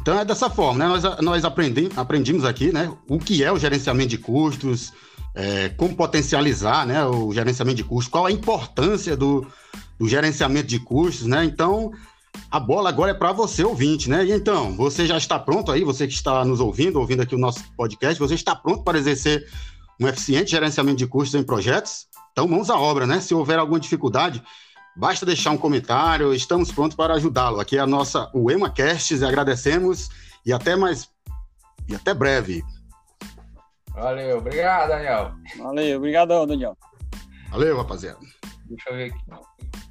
Então 0.00 0.18
é 0.18 0.24
dessa 0.24 0.48
forma, 0.48 0.78
né? 0.78 0.88
Nós, 0.88 1.20
nós 1.20 1.44
aprendi, 1.44 1.90
aprendimos 1.96 2.44
aqui, 2.44 2.72
né, 2.72 2.90
o 3.08 3.18
que 3.18 3.44
é 3.44 3.52
o 3.52 3.58
gerenciamento 3.58 4.10
de 4.10 4.18
custos, 4.18 4.92
é, 5.34 5.68
como 5.70 5.94
potencializar, 5.94 6.86
né, 6.86 7.04
o 7.04 7.32
gerenciamento 7.32 7.76
de 7.76 7.84
custos, 7.84 8.10
qual 8.10 8.24
a 8.24 8.30
importância 8.30 9.16
do, 9.16 9.46
do 9.98 10.08
gerenciamento 10.08 10.66
de 10.66 10.78
custos, 10.78 11.26
né? 11.26 11.44
Então, 11.44 11.92
a 12.50 12.58
bola 12.58 12.88
agora 12.88 13.12
é 13.12 13.14
para 13.14 13.32
você, 13.32 13.64
ouvinte, 13.64 14.08
né? 14.08 14.24
E 14.24 14.32
então, 14.32 14.74
você 14.76 15.06
já 15.06 15.16
está 15.16 15.38
pronto 15.38 15.70
aí, 15.70 15.84
você 15.84 16.06
que 16.06 16.12
está 16.12 16.44
nos 16.44 16.60
ouvindo, 16.60 16.98
ouvindo 16.98 17.22
aqui 17.22 17.34
o 17.34 17.38
nosso 17.38 17.62
podcast, 17.76 18.18
você 18.18 18.34
está 18.34 18.54
pronto 18.54 18.82
para 18.82 18.98
exercer 18.98 19.48
um 20.00 20.08
eficiente 20.08 20.50
gerenciamento 20.50 20.98
de 20.98 21.06
custos 21.06 21.40
em 21.40 21.44
projetos? 21.44 22.06
Então, 22.32 22.48
mãos 22.48 22.70
à 22.70 22.78
obra, 22.78 23.06
né? 23.06 23.20
Se 23.20 23.34
houver 23.34 23.58
alguma 23.58 23.78
dificuldade, 23.78 24.42
basta 24.96 25.24
deixar 25.24 25.50
um 25.50 25.56
comentário, 25.56 26.34
estamos 26.34 26.72
prontos 26.72 26.96
para 26.96 27.14
ajudá-lo. 27.14 27.60
Aqui 27.60 27.76
é 27.76 27.80
a 27.80 27.86
nossa 27.86 28.30
UEMAcast, 28.34 29.14
e 29.14 29.24
agradecemos 29.24 30.08
e 30.44 30.52
até 30.52 30.76
mais 30.76 31.08
e 31.88 31.94
até 31.94 32.14
breve. 32.14 32.64
Valeu, 33.90 34.38
obrigado, 34.38 34.88
Daniel. 34.88 35.32
Valeu, 35.58 35.98
obrigado, 35.98 36.46
Daniel. 36.46 36.76
Valeu, 37.50 37.76
rapaziada. 37.76 38.18
Deixa 38.66 38.90
eu 38.90 38.96
ver 38.96 39.12
aqui. 39.12 39.83